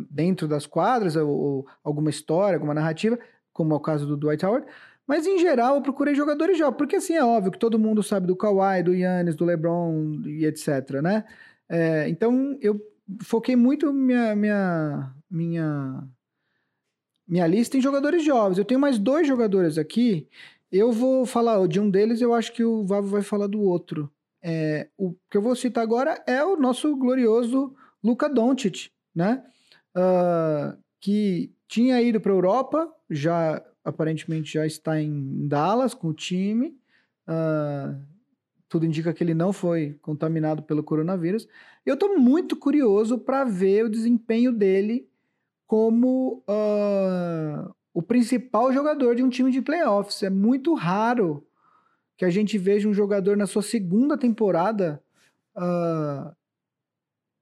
[0.09, 3.17] dentro das quadras, ou, ou, alguma história, alguma narrativa,
[3.51, 4.67] como é o caso do Dwight Howard.
[5.07, 8.27] Mas em geral eu procurei jogadores jovens, porque assim é óbvio que todo mundo sabe
[8.27, 11.25] do Kawhi, do Yannis, do LeBron e etc, né?
[11.67, 12.79] É, então eu
[13.23, 16.03] foquei muito minha, minha, minha,
[17.27, 18.57] minha lista em jogadores jovens.
[18.57, 20.27] Eu tenho mais dois jogadores aqui
[20.71, 24.11] Eu vou falar de um deles, eu acho que o Vavo vai falar do outro.
[24.42, 29.44] É, o que eu vou citar agora é o nosso glorioso Luka Doncic, né?
[29.96, 36.14] Ah, que tinha ido para a Europa, já aparentemente já está em Dallas com o
[36.14, 36.78] time.
[37.28, 37.96] Ah,
[38.68, 41.48] tudo indica que ele não foi contaminado pelo coronavírus.
[41.86, 45.08] Eu estou muito curioso para ver o desempenho dele
[45.68, 50.24] como ah, o principal jogador de um time de playoffs.
[50.24, 51.46] É muito raro
[52.22, 55.01] que a gente veja um jogador na sua segunda temporada
[55.55, 56.32] ah,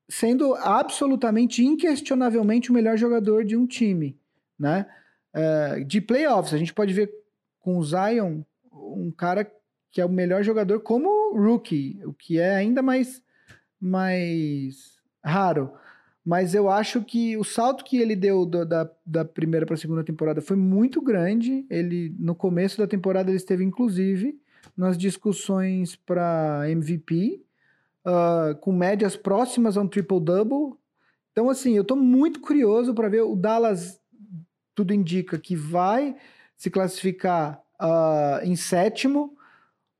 [0.07, 4.17] sendo absolutamente, inquestionavelmente o melhor jogador de um time,
[4.57, 4.85] né?
[5.33, 7.11] Eh, de playoffs, a gente pode ver
[7.59, 9.51] com o Zion um cara
[9.91, 13.21] que é o melhor jogador como rookie, o que é ainda mais,
[13.81, 15.73] mais raro.
[16.23, 20.05] Mas eu acho que o salto que ele deu da, da primeira para a segunda
[20.05, 21.65] temporada foi muito grande.
[21.69, 24.39] Ele no começo da temporada ele esteve inclusive
[24.79, 27.43] nas discussões para MVP,
[28.05, 30.79] ah, com médias próximas a um triple double.
[31.33, 33.99] Então assim, eu estou muito curioso para ver o Dallas.
[34.73, 36.15] Tudo indica que vai
[36.55, 39.37] se classificar ah, em sétimo,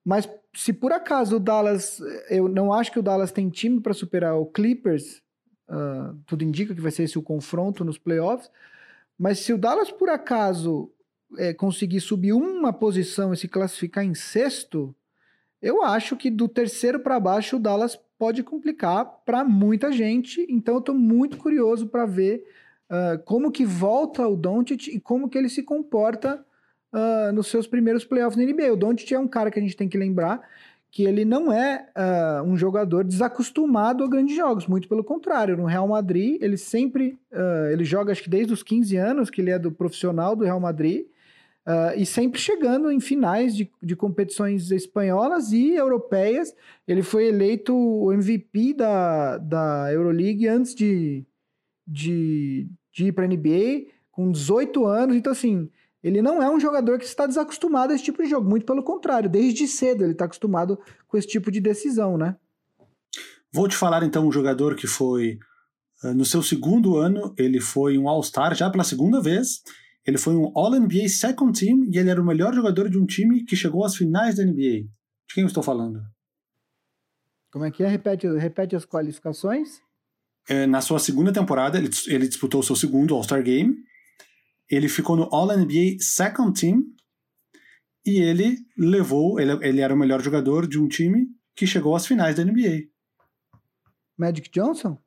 [0.06, 2.00] mas se por acaso o Dallas,
[2.30, 5.22] eu não acho que o Dallas tem time para superar o Clippers,
[5.68, 8.50] ah, tudo indica que vai ser esse o confronto nos playoffs.
[9.18, 10.90] Mas se o Dallas por acaso
[11.38, 14.96] eh, conseguir subir uma posição e se classificar em sexto,
[15.62, 20.46] eu acho que do terceiro para baixo o Dallas pode complicar para muita gente.
[20.50, 22.44] Então eu estou muito curioso para ver
[22.90, 26.44] ah, como que volta o Doncic e como que ele se comporta
[26.92, 28.74] ah, nos seus primeiros playoffs na NBA.
[28.74, 30.42] O Doncic é um cara que a gente tem que lembrar
[30.92, 35.56] que ele não é ah, um jogador desacostumado a grandes jogos, muito pelo contrário.
[35.56, 37.18] No Real Madrid, ele sempre
[37.72, 40.60] ele joga acho que desde os 15 anos que ele é do profissional do Real
[40.60, 41.06] Madrid.
[41.72, 46.52] Ah, e sempre chegando em finais de, de competições espanholas e europeias.
[46.88, 51.24] Ele foi eleito o MVP da, da Euroleague antes de,
[51.86, 55.16] de, de ir para a NBA, com 18 anos.
[55.16, 55.70] Então, assim,
[56.04, 58.50] ele não é um jogador que está desacostumado a esse tipo de jogo.
[58.50, 62.36] Muito pelo contrário, desde cedo ele está acostumado com esse tipo de decisão, né?
[63.54, 65.38] Vou te falar então um jogador que foi
[66.04, 69.62] eh, no seu segundo ano, ele foi um All-Star já pela segunda vez.
[70.10, 73.46] Ele foi um All-NBA Second Team e ele era o melhor jogador de um time
[73.46, 74.88] que chegou às finais da NBA.
[75.28, 76.02] De quem eu estou falando?
[77.52, 77.88] Como é que é?
[77.88, 79.80] Repete, repete as qualificações.
[80.50, 83.76] Eh, Na sua segunda temporada, ele, ele disputou o seu segundo All-Star Game.
[84.68, 86.84] Ele ficou no All-NBA Second Team
[88.04, 92.08] e ele levou, ele, ele era o melhor jogador de um time que chegou às
[92.08, 92.88] finais da NBA.
[94.18, 95.00] Magic Johnson?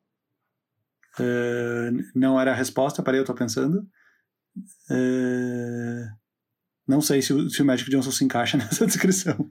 [1.19, 3.85] Eh, não era a resposta, peraí, eu tô pensando.
[4.89, 6.05] Eh,
[6.87, 9.49] não sei se o, se o Magic Johnson se encaixa nessa descrição.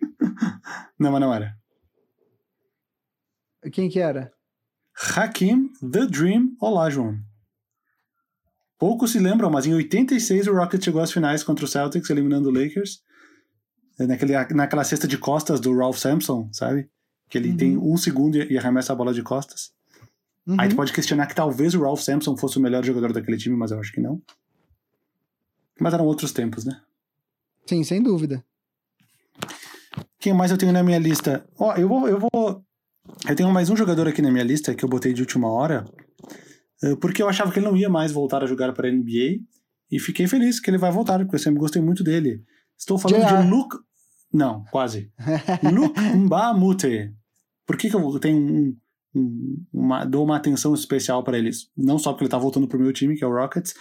[0.99, 1.57] não, mas não era.
[3.73, 4.33] Quem que era?
[5.17, 7.19] Hakim The Dream Olajuwon.
[8.79, 12.49] Poucos se lembram, mas em 86 o Rockets chegou às finais contra o Celtics, eliminando
[12.49, 13.01] o Lakers.
[13.99, 16.91] É Naquele, naquela cesta de costas do Ralph Sampson, sabe?
[17.31, 17.57] Que ele Uhum.
[17.57, 19.71] tem um segundo e arremessa a bola de costas.
[20.59, 20.77] Aí tu Uhum.
[20.77, 23.79] pode questionar que talvez o Ralph Sampson fosse o melhor jogador daquele time, mas eu
[23.79, 24.21] acho que não.
[25.81, 26.81] Mas eram outros tempos, né?
[27.67, 28.45] Sim, sem dúvida.
[30.19, 31.45] Quem mais eu tenho na minha lista?
[31.59, 32.65] Ó, eu vou, eu vou.
[33.29, 35.85] Eu tenho mais um jogador aqui na minha lista que eu botei de última hora,
[36.83, 39.41] eh, porque eu achava que ele não ia mais voltar a jogar para a NBA
[39.91, 42.45] e fiquei feliz que ele vai voltar, porque eu sempre gostei muito dele.
[42.79, 43.43] Estou falando JR.
[43.43, 43.77] de Luke.
[44.33, 45.11] Não, quase.
[45.73, 47.13] Luke Mbamute.
[47.67, 48.77] Por que, que eu tenho um,
[49.15, 51.69] um- uma, dou uma atenção especial para eles?
[51.77, 53.75] Não só porque ele tá voltando pro meu time, que é o Rockets,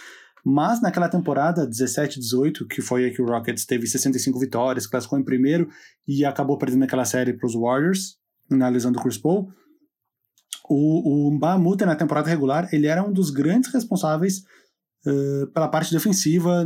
[0.44, 5.24] mas naquela temporada 17-18, que foi a que o Rockets teve 65 vitórias, classificou em
[5.24, 5.68] primeiro
[6.06, 8.16] e acabou perdendo aquela série para os Warriors,
[8.50, 9.48] na lesão do Chris Paul.
[10.68, 14.42] O, o Mbamute, na temporada regular, ele era um dos grandes responsáveis
[15.04, 16.64] eh, pela parte defensiva.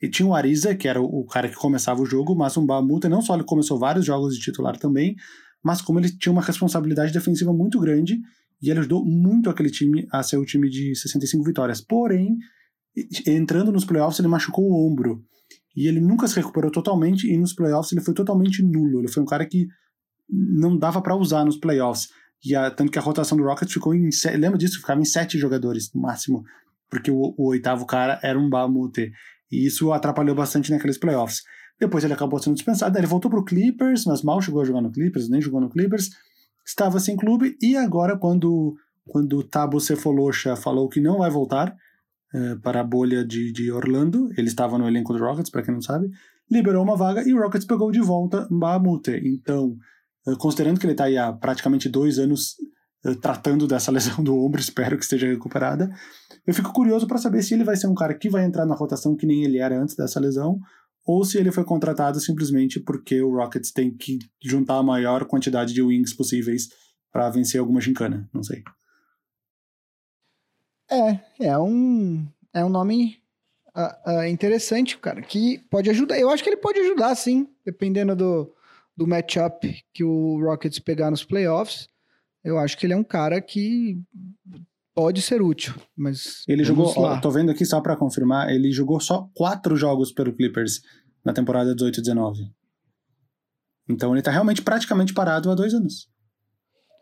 [0.00, 2.62] E tinha o Ariza, que era o, o cara que começava o jogo, mas o
[2.62, 5.16] Mbamute não só ele começou vários jogos de titular também,
[5.62, 8.20] mas como ele tinha uma responsabilidade defensiva muito grande
[8.60, 11.80] e ele ajudou muito aquele time a ser o time de 65 vitórias.
[11.80, 12.36] Porém,
[13.26, 15.24] entrando nos playoffs, ele machucou o ombro.
[15.74, 19.00] E ele nunca se recuperou totalmente, e nos playoffs ele foi totalmente nulo.
[19.00, 19.66] Ele foi um cara que
[20.28, 22.08] não dava para usar nos playoffs.
[22.44, 24.10] E a- tanto que a rotação do Rockets ficou em.
[24.36, 24.80] Lembra disso?
[24.80, 26.42] Ficava em sete jogadores no máximo.
[26.90, 29.12] Porque o, o oitavo cara era um Bamute.
[29.50, 31.42] E isso atrapalhou bastante naqueles playoffs.
[31.80, 32.96] Depois ele acabou sendo dispensado.
[32.98, 36.10] Ele voltou pro Clippers, mas mal chegou a jogar no Clippers, nem jogou no Clippers.
[36.66, 37.56] Estava sem clube.
[37.62, 38.74] E agora, quando,
[39.06, 41.74] quando o Tabo Cefolosha falou que não vai voltar
[42.34, 45.74] eh, para a bolha de, de Orlando, ele estava no elenco do Rockets, para quem
[45.74, 46.08] não sabe.
[46.50, 49.20] liberou uma vaga e o Rockets pegou de volta Mbamute.
[49.24, 49.76] Então,
[50.26, 52.54] eh, considerando que ele está aí há praticamente dois anos
[53.04, 55.90] eh, tratando dessa lesão do ombro, espero que esteja recuperada,
[56.46, 58.74] eu fico curioso para saber se ele vai ser um cara que vai entrar na
[58.74, 60.58] rotação que nem ele era antes dessa lesão,
[61.06, 65.74] ou se ele foi contratado simplesmente porque o Rockets tem que juntar a maior quantidade
[65.74, 66.68] de wings possíveis
[67.12, 68.62] para vencer alguma gincana, não sei.
[70.92, 73.18] É, é um, é um nome
[73.74, 76.18] ah, ah, interessante, cara, que pode ajudar.
[76.18, 78.54] Eu acho que ele pode ajudar, sim, dependendo do,
[78.96, 81.88] do matchup que o Rockets pegar nos playoffs.
[82.44, 83.98] Eu acho que ele é um cara que
[84.94, 89.00] pode ser útil, mas Ele jogou, ó, tô vendo aqui só para confirmar, ele jogou
[89.00, 90.82] só quatro jogos pelo Clippers
[91.24, 92.50] na temporada 18-19.
[93.88, 96.10] Então ele tá realmente praticamente parado há dois anos.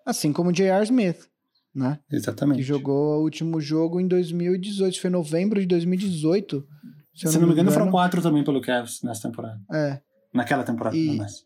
[0.07, 0.84] Assim como o J.R.
[0.84, 1.30] Smith,
[1.74, 1.98] né?
[2.10, 2.58] Exatamente.
[2.58, 6.66] Que jogou o último jogo em 2018, foi novembro de 2018.
[7.14, 9.60] Se não me engano, foram quatro também pelo Cavs nessa temporada.
[9.72, 10.00] É.
[10.32, 11.42] Naquela temporada, E- não nessa.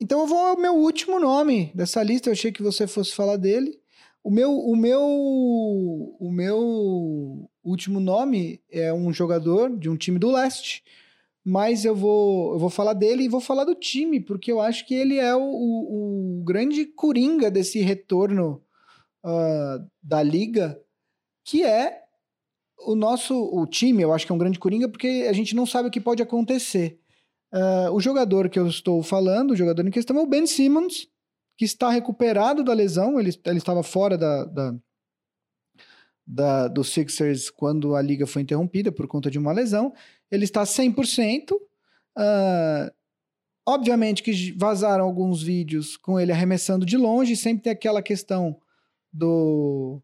[0.00, 2.28] Então eu vou ao meu último nome dessa lista.
[2.28, 3.78] Eu achei que você fosse falar dele.
[4.22, 5.00] O meu, o meu,
[6.20, 10.82] o meu último nome é um jogador de um time do leste,
[11.44, 14.84] mas eu vou, eu vou falar dele e vou falar do time porque eu acho
[14.86, 18.60] que ele é o, o, o grande coringa desse retorno
[19.26, 20.80] ah, da liga,
[21.44, 22.04] que é
[22.78, 24.02] o nosso o time.
[24.02, 26.22] Eu acho que é um grande coringa porque a gente não sabe o que pode
[26.22, 27.00] acontecer.
[27.52, 31.08] Ah, o jogador que eu estou falando, o jogador em questão é o Ben Simmons,
[31.58, 33.18] que está recuperado da lesão.
[33.18, 34.74] Ele, ele estava fora da, da,
[36.24, 39.92] da, do Sixers quando a liga foi interrompida por conta de uma lesão.
[40.30, 41.52] Ele está 100%.
[42.16, 42.92] Ah,
[43.66, 47.34] obviamente que vazaram alguns vídeos com ele arremessando de longe.
[47.34, 48.60] Sempre tem aquela questão
[49.16, 50.02] do,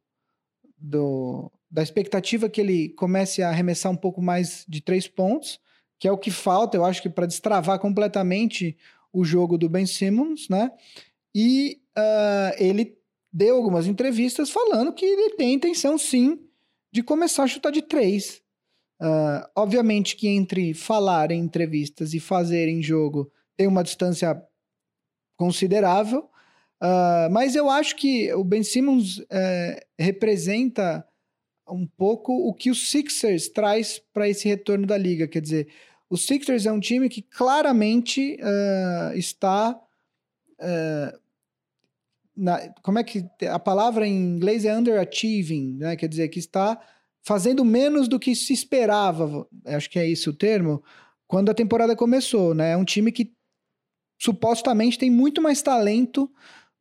[0.79, 5.61] do, da expectativa que ele comece a arremessar um pouco mais de três pontos
[6.03, 8.77] que é o que falta, eu acho que para destravar completamente
[9.13, 10.73] o jogo do Ben Simmons, né?
[11.33, 12.99] E ah, ele
[13.33, 16.41] deu algumas entrevistas falando que ele tem intenção, sim,
[16.91, 18.43] de começar a chutar de três.
[19.01, 24.43] Ah, obviamente que entre falar em entrevistas e fazer em jogo tem uma distância
[25.37, 26.29] considerável,
[26.85, 31.07] ah, mas eu acho que o Ben Simmons eh, representa
[31.69, 35.29] um pouco o que o Sixers traz para esse retorno da liga.
[35.29, 35.69] Quer dizer,
[36.11, 39.81] o Sixers é um time que claramente ah, está.
[40.59, 41.19] ah,
[42.37, 43.25] na- como é que.
[43.49, 45.97] A palavra em inglês é underachieving, né?
[45.97, 46.81] Quer dizer, que está
[47.23, 49.47] fazendo menos do que se esperava.
[49.67, 50.83] Acho que é esse o termo.
[51.29, 52.73] Quando a temporada começou, né?
[52.73, 53.33] É um time que
[54.19, 56.31] supostamente tem muito mais talento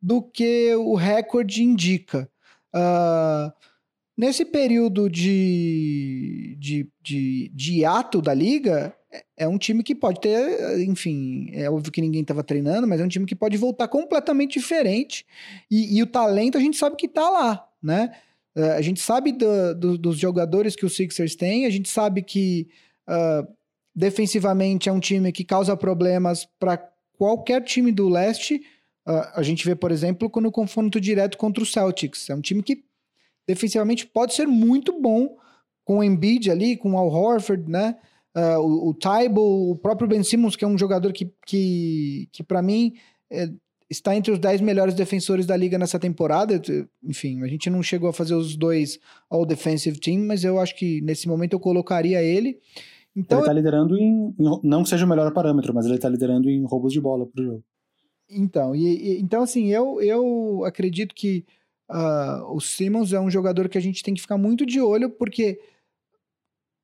[0.02, 2.28] do que o recorde indica.
[2.72, 3.52] Ah,
[4.16, 10.20] nesse período de, de, de, de hiato da liga, é- é um time que pode
[10.20, 13.88] ter, enfim, é óbvio que ninguém estava treinando, mas é um time que pode voltar
[13.88, 15.24] completamente diferente.
[15.70, 18.12] E, e o talento a gente sabe que tá lá, né?
[18.56, 22.22] Eh, a gente sabe do- do- dos jogadores que o Sixers tem, a gente sabe
[22.22, 22.68] que
[23.06, 23.46] ah,
[23.94, 26.78] defensivamente é um time que causa problemas para
[27.18, 28.62] qualquer time do leste.
[29.06, 32.30] Ah, a gente vê, por exemplo, no confronto direto contra o Celtics.
[32.30, 32.84] É um time que
[33.46, 35.36] defensivamente pode ser muito bom
[35.84, 37.96] com o Embiid ali, com o Al Horford, né?
[38.34, 39.36] Ah, o, o Tybalt,
[39.72, 42.92] o próprio Ben Simmons, que é um jogador que, que, que para mim,
[43.30, 43.48] é,
[43.90, 46.60] está entre os 10 melhores defensores da liga nessa temporada.
[47.02, 48.98] Enfim, a gente não chegou a fazer os dois
[49.28, 52.58] All Defensive Team, mas eu acho que nesse momento eu colocaria ele.
[53.14, 56.08] Então, ele tá liderando em, em- Não que seja o melhor parâmetro, mas ele tá
[56.08, 57.64] liderando em roubos de bola pro jogo.
[58.32, 61.44] Então, e, e- então assim, eu, eu acredito que
[61.88, 65.10] ah, o Simmons é um jogador que a gente tem que ficar muito de olho,
[65.10, 65.60] porque,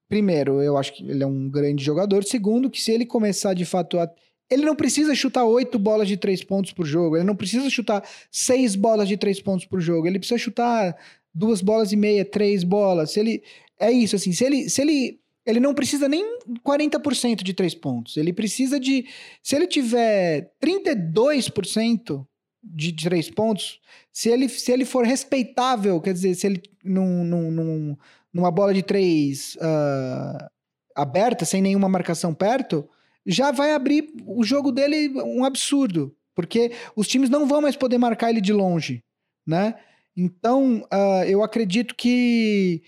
[0.08, 2.24] primeiro, eu acho que ele é um grande jogador.
[2.24, 4.10] Segundo, que se ele começar de fato a.
[4.50, 8.02] Ele não precisa chutar oito bolas de três pontos por jogo, ele não precisa chutar
[8.30, 10.96] seis bolas de três pontos por jogo, ele precisa chutar
[11.34, 13.10] duas bolas e meia, três bolas.
[13.12, 13.42] Se ele.
[13.78, 14.68] É isso, assim, se ele.
[14.70, 18.18] Se ele ele não precisa nem 40% de três pontos.
[18.18, 19.06] Ele precisa de.
[19.42, 22.26] Se ele tiver 32%
[22.62, 23.80] de três pontos,
[24.12, 27.96] se ele, se ele for respeitável, quer dizer, se ele num, num, num-
[28.30, 30.50] numa bola de três ah,
[30.94, 32.86] aberta, sem nenhuma marcação perto,
[33.24, 36.14] já vai abrir o jogo dele um absurdo.
[36.34, 39.02] Porque os times não vão mais poder marcar ele de longe,
[39.46, 39.74] né?
[40.14, 42.82] Então, ah, eu acredito que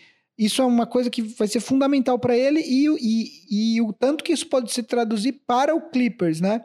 [0.45, 3.93] isso é uma coisa que vai ser fundamental para ele e, o- e, e o
[3.93, 6.63] tanto que isso pode se traduzir para o Clippers, né?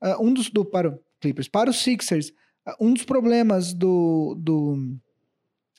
[0.00, 2.32] Ah, um dos do para o Clippers, para os Sixers,
[2.66, 4.96] ah, um dos problemas do, do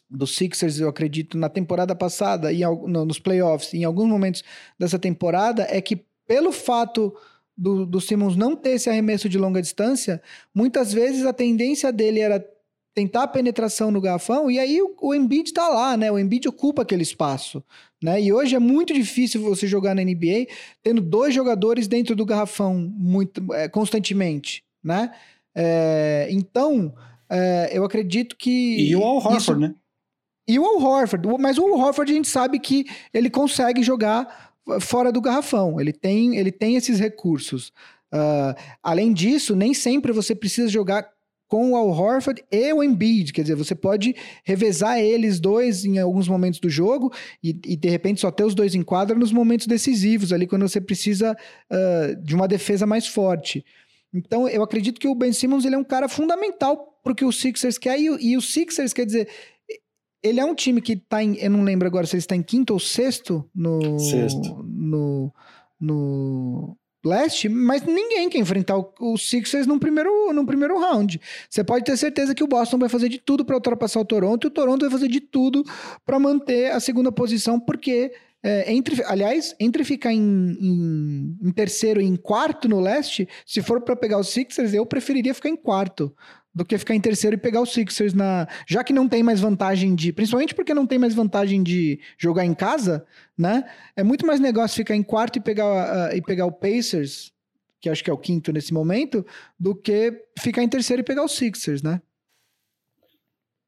[0.09, 4.41] do Sixers, eu acredito, na temporada passada e nos playoffs, em alguns momentos
[4.79, 7.13] dessa temporada, é que pelo fato
[7.57, 10.21] do, do Simmons não ter esse arremesso de longa distância,
[10.55, 12.45] muitas vezes a tendência dele era
[12.97, 16.11] tentar a penetração no garrafão e aí o, o Embiid tá lá, né?
[16.11, 17.63] O Embiid ocupa aquele espaço,
[18.01, 18.19] né?
[18.19, 20.47] E hoje é muito difícil você jogar na NBA
[20.81, 25.11] tendo dois jogadores dentro do garrafão muito é, constantemente, né?
[25.55, 26.91] É, então,
[27.29, 29.75] é, eu acredito que E o Al Horford, isso- né?
[30.49, 32.83] e o Al Horford, mas o Al Horford a gente sabe que
[33.13, 35.79] ele consegue jogar fora do garrafão.
[35.79, 37.71] Ele tem, ele tem esses recursos.
[38.11, 41.07] Ah, além disso, nem sempre você precisa jogar
[41.47, 43.31] com o Al Horford e o Embiid.
[43.33, 47.11] Quer dizer, você pode revezar eles dois em alguns momentos do jogo
[47.43, 50.67] e, e, de repente só ter os dois em quadra nos momentos decisivos, ali quando
[50.67, 51.35] você precisa
[51.69, 53.63] ah, de uma defesa mais forte.
[54.13, 57.25] Então, eu acredito que o Ben Simmons ele é um cara fundamental para o que
[57.25, 57.99] o Sixers quer.
[57.99, 59.27] E, o- e o Sixers, quer dizer,
[60.23, 61.35] ele é um time que tá em.
[61.37, 63.99] Eu não lembro agora se ele está em quinto ou sexto no.
[63.99, 64.63] Sexto.
[64.65, 65.31] No,
[65.79, 71.19] no leste, mas ninguém quer enfrentar o, Sixers no primeiro, no primeiro round.
[71.49, 74.45] Você pode ter certeza que o Boston vai fazer de tudo para ultrapassar o Toronto
[74.45, 75.63] e o Toronto vai fazer de tudo
[76.05, 78.11] para manter a segunda posição, porque.
[78.43, 83.61] é, entre, aliás, entre ficar em, em- em terceiro e em quarto no leste, se
[83.63, 86.15] for para pegar os Sixers, eu preferiria ficar em quarto
[86.58, 88.47] do que ficar em terceiro e pegar os Sixers na.
[88.66, 90.12] Já que não tem mais vantagem de.
[90.12, 93.05] Principalmente porque não tem mais vantagem de jogar em casa,
[93.38, 93.64] né?
[93.95, 97.32] É muito mais negócio ficar em quarto e pegar, ah, e pegar o Pacers,
[97.80, 99.24] que acho que é o quinto nesse momento,
[99.60, 102.01] do que ficar em terceiro e pegar os Sixers, né?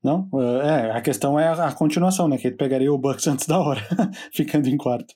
[0.03, 0.27] Não?
[0.63, 2.39] É, a questão é a, a continuação, né?
[2.39, 3.85] Que ele pegaria o Bucks antes da hora,
[4.33, 5.13] ficando em quarto.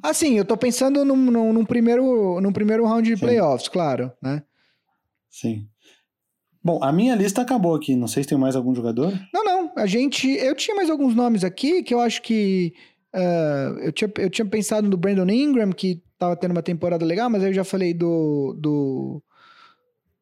[0.00, 3.26] Assim, eu tô pensando num, num, num primeiro, num primeiro round de Sim.
[3.26, 4.44] playoffs, claro, né?
[5.28, 5.66] Sim.
[6.64, 7.96] Bom, a minha lista acabou aqui.
[7.96, 9.12] Não sei se tem mais algum jogador.
[9.32, 9.72] Não, não.
[9.76, 10.28] A gente.
[10.28, 12.72] Eu tinha mais alguns nomes aqui que eu acho que.
[13.12, 17.28] ah, eu, tinha, eu tinha pensado no Brandon Ingram, que tava tendo uma temporada legal,
[17.28, 18.56] mas aí eu já falei do.
[18.58, 19.22] do,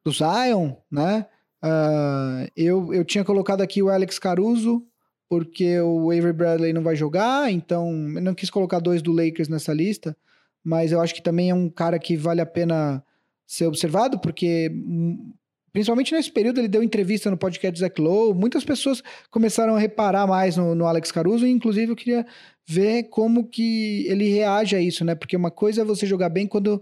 [0.03, 1.27] do Zion, né?
[1.61, 4.83] Ah, eu, eu tinha colocado aqui o Alex Caruso,
[5.29, 9.47] porque o Avery Bradley não vai jogar, então eu não quis colocar dois do Lakers
[9.47, 10.17] nessa lista,
[10.63, 13.03] mas eu acho que também é um cara que vale a pena
[13.45, 15.33] ser observado, porque hum,
[15.71, 19.79] principalmente nesse período ele deu entrevista no podcast do Zach Lowe, muitas pessoas começaram a
[19.79, 22.25] reparar mais no, no Alex Caruso, e inclusive eu queria
[22.67, 25.15] ver como que ele reage a isso, né?
[25.15, 26.81] Porque uma coisa é você jogar bem quando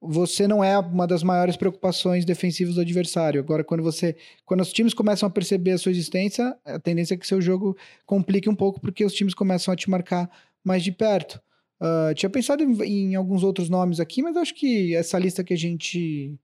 [0.00, 3.40] você não é uma das maiores preocupações defensivas do adversário.
[3.40, 7.16] Agora, quando você, quando os times começam a perceber a sua existência, a tendência é
[7.16, 7.76] que seu jogo
[8.06, 10.30] complique um pouco, porque os times começam a te marcar
[10.64, 11.40] mais de perto.
[11.80, 15.54] Ah, tinha pensado em, em alguns outros nomes aqui, mas acho que essa lista que
[15.54, 16.38] a gente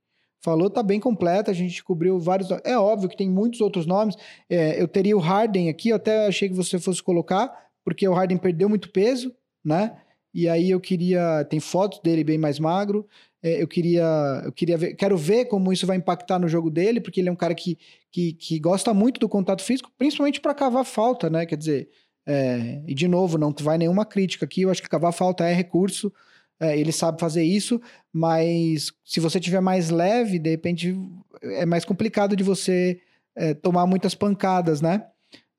[0.45, 1.51] falou tá bem completa.
[1.51, 2.51] A gente cobriu vários.
[2.63, 4.15] É óbvio que tem muitos outros nomes.
[4.49, 7.51] É, eu teria o Harden aqui, eu até achei que você fosse colocar,
[7.83, 9.35] porque o Harden perdeu muito peso,
[9.65, 9.97] né?
[10.35, 11.45] E aí eu queria.
[11.47, 13.09] Tem fotos dele bem mais magro.
[13.43, 14.05] É, eu queria.
[14.45, 14.95] Eu queria ver.
[14.95, 17.79] Quero ver como isso vai impactar no jogo dele, porque ele é um cara que,
[18.13, 21.47] que, que gosta muito do contato físico, principalmente para cavar falta, né?
[21.47, 21.89] Quer dizer.
[22.27, 24.63] é, e de novo, não vai nenhuma crítica aqui.
[24.63, 26.13] Eu acho que cavar falta é recurso.
[26.61, 27.81] É, ele sabe fazer isso,
[28.13, 30.97] mas se você tiver mais leve, de repente
[31.43, 33.01] é mais complicado de você
[33.37, 35.07] é, tomar muitas pancadas, né?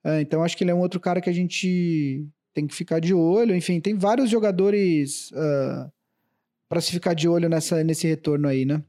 [0.04, 3.00] É, então acho que ele é um outro cara que a gente tem que ficar
[3.00, 3.56] de olho.
[3.56, 5.32] Enfim, tem vários jogadores
[6.70, 8.84] para se ficar de olho nessa, nesse retorno aí, né?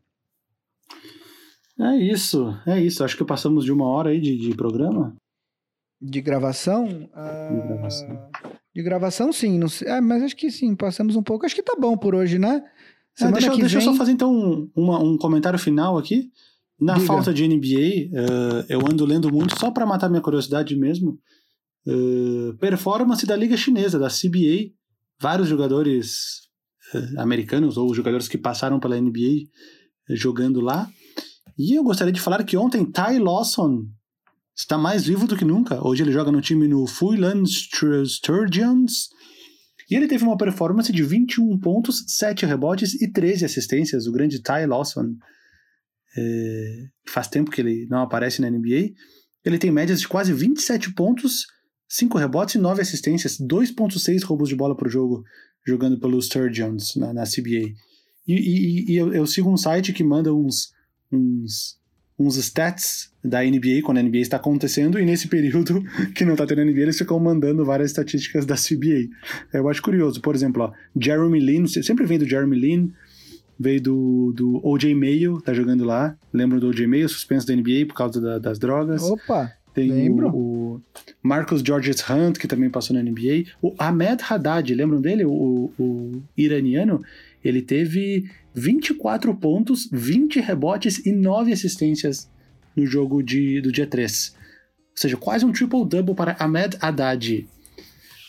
[1.79, 3.05] É isso, é isso.
[3.05, 5.15] Acho que passamos de uma hora aí de, de programa.
[6.01, 7.09] De gravação?
[7.13, 8.31] ah, De gravação.
[8.77, 9.59] De gravação, sim.
[9.59, 11.47] Não sei, é, mas acho que sim, passamos um pouco.
[11.47, 12.62] Acho que tá bom por hoje, né?
[12.62, 12.70] Ah,
[13.14, 16.31] Semana deixa deixa eu só fazer então um, uma- um comentário final aqui.
[16.79, 17.07] Na Diga.
[17.07, 21.18] falta de NBA, eh, eu ando lendo muito só para matar minha curiosidade mesmo.
[21.89, 24.72] eh, performance da Liga Chinesa, da CBA.
[25.18, 26.43] Vários jogadores
[26.95, 29.47] eh, americanos ou jogadores que passaram pela NBA
[30.11, 30.87] jogando lá.
[31.59, 33.87] E eu gostaria de falar que ontem Ty Lawson
[34.57, 35.87] está mais vivo do que nunca.
[35.87, 39.09] Hoje ele joga no time no Fulham Stur- Sturgeons.
[39.91, 44.07] E ele teve uma performance de 21 pontos, 7 rebotes e 13 assistências.
[44.07, 45.15] O grande Ty Lawson.
[46.19, 48.91] É, faz tempo que ele não aparece na NBA.
[49.45, 51.47] Ele tem médias de quase 27 pontos,
[51.89, 55.23] 5 rebotes e 9 assistências, 2,6 roubos de bola por jogo,
[55.65, 57.71] jogando pelo Sturgeons na, na CBA.
[58.27, 60.71] E, e- e eu, eu sigo um site que manda uns,
[61.13, 61.77] uns,
[62.19, 65.83] uns stats da NBA quando a NBA está acontecendo, e nesse período
[66.14, 69.09] que não está tendo NBA, eles ficam mandando várias estatísticas da CBA.
[69.53, 72.93] Eu acho curioso, por exemplo, ó, Jeremy Lin, sempre vem do Jeremy Lin,
[73.59, 76.17] veio do, do OJ Mayo, tá jogando lá.
[76.33, 79.03] Lembram do OJ Mayo, suspenso da NBA por causa da- das drogas.
[79.03, 79.53] Opa!
[79.75, 80.29] Tem lembro.
[80.29, 80.83] o, o
[81.23, 83.45] Marcus Georges Hunt, que também passou na NBA.
[83.61, 85.27] O Ahmed Haddad, lembram dele?
[85.27, 87.03] O, o iraniano.
[87.47, 92.28] Ele teve 24 pontos, 20 rebotes e 9 assistências
[92.74, 94.34] no jogo de, do dia 3.
[94.36, 97.47] Ou seja, quase um triple-double para Ahmed Haddad.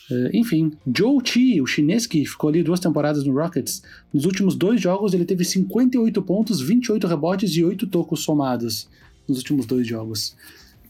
[0.09, 3.81] Uh, enfim, Joe Chi, o chinês que ficou ali duas temporadas no Rockets,
[4.13, 8.87] nos últimos dois jogos ele teve 58 pontos, 28 rebotes e 8 tocos somados
[9.27, 10.35] nos últimos dois jogos.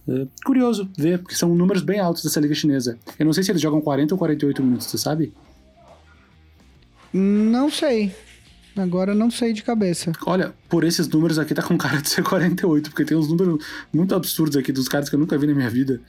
[0.07, 2.97] Uh, curioso ver, porque são números bem altos dessa liga chinesa.
[3.17, 5.33] Eu não sei se eles jogam 40 ou 48 minutos, você sabe?
[7.13, 8.13] Não sei.
[8.75, 10.11] Agora não sei de cabeça.
[10.25, 13.65] Olha, por esses números aqui tá com cara de ser 48, porque tem uns números
[13.91, 15.99] muito absurdos aqui dos caras que eu nunca vi na minha vida.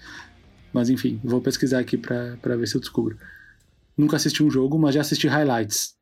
[0.73, 3.17] Mas enfim, vou pesquisar aqui pra, pra ver se eu descubro.
[3.97, 5.97] Nunca assisti um jogo, mas já assisti highlights.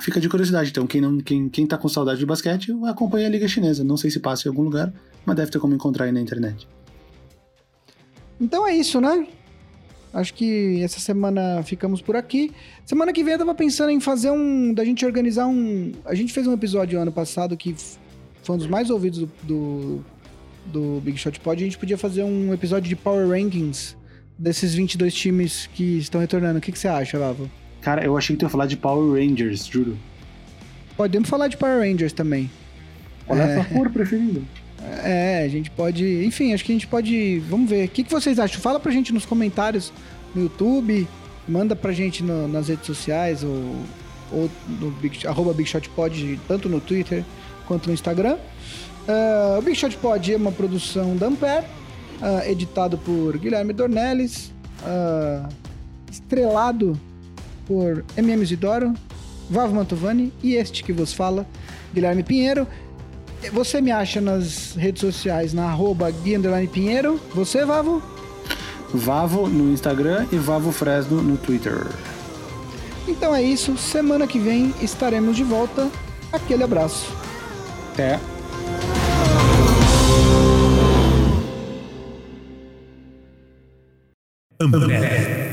[0.00, 3.30] Fica de curiosidade, então, quem, não, quem, quem tá com saudade de basquete, acompanha a
[3.30, 3.84] Liga Chinesa.
[3.84, 4.92] Não sei se passa em algum lugar,
[5.24, 6.66] mas deve ter como encontrar aí na internet.
[8.40, 9.28] Então é isso, né?
[10.12, 12.52] Acho que essa semana ficamos por aqui.
[12.84, 14.74] Semana que vem eu tava pensando em fazer um.
[14.74, 15.92] da gente organizar um.
[16.04, 17.74] A gente fez um episódio ano passado que
[18.42, 20.04] foi um dos mais ouvidos do, do,
[20.66, 21.62] do Big Shot Pod.
[21.62, 23.96] A gente podia fazer um episódio de Power Rankings
[24.38, 26.58] desses 22 times que estão retornando.
[26.58, 27.50] O que, que você acha, Lavo?
[27.80, 29.96] Cara, eu achei que tu ia falar de Power Rangers, juro.
[30.96, 32.50] Podemos falar de Power Rangers também.
[33.26, 33.58] Olha É.
[33.60, 34.42] a sua cor preferida.
[35.04, 36.24] É, a gente pode.
[36.24, 37.38] Enfim, acho que a gente pode.
[37.48, 37.86] Vamos ver.
[37.86, 38.60] O que, que vocês acham?
[38.60, 39.92] Fala pra gente nos comentários
[40.34, 41.06] no YouTube,
[41.48, 43.76] manda pra gente no- nas redes sociais ou,
[44.32, 47.24] ou no Big, arroba Big Shot Pod, tanto no Twitter
[47.66, 48.36] quanto no Instagram.
[49.06, 51.66] Ah, o Big Shot Pod é uma produção da Ampere,
[52.20, 54.52] ah, editado por Guilherme Dornelles,
[54.84, 55.48] ah,
[56.10, 56.98] estrelado
[57.66, 58.94] por MM Isidoro,
[59.50, 61.46] Vavo Mantovani e este que vos fala,
[61.94, 62.66] Guilherme Pinheiro.
[63.50, 66.38] Você me acha nas redes sociais na arroba Gui
[66.68, 67.20] Pinheiro.
[67.34, 68.02] Você, Vavo?
[68.94, 71.86] Vavo no Instagram e Vavo Fresno no Twitter.
[73.08, 73.76] Então é isso.
[73.76, 75.90] Semana que vem estaremos de volta.
[76.32, 77.14] Aquele abraço.
[77.92, 78.20] Até.
[84.60, 85.51] Ambev.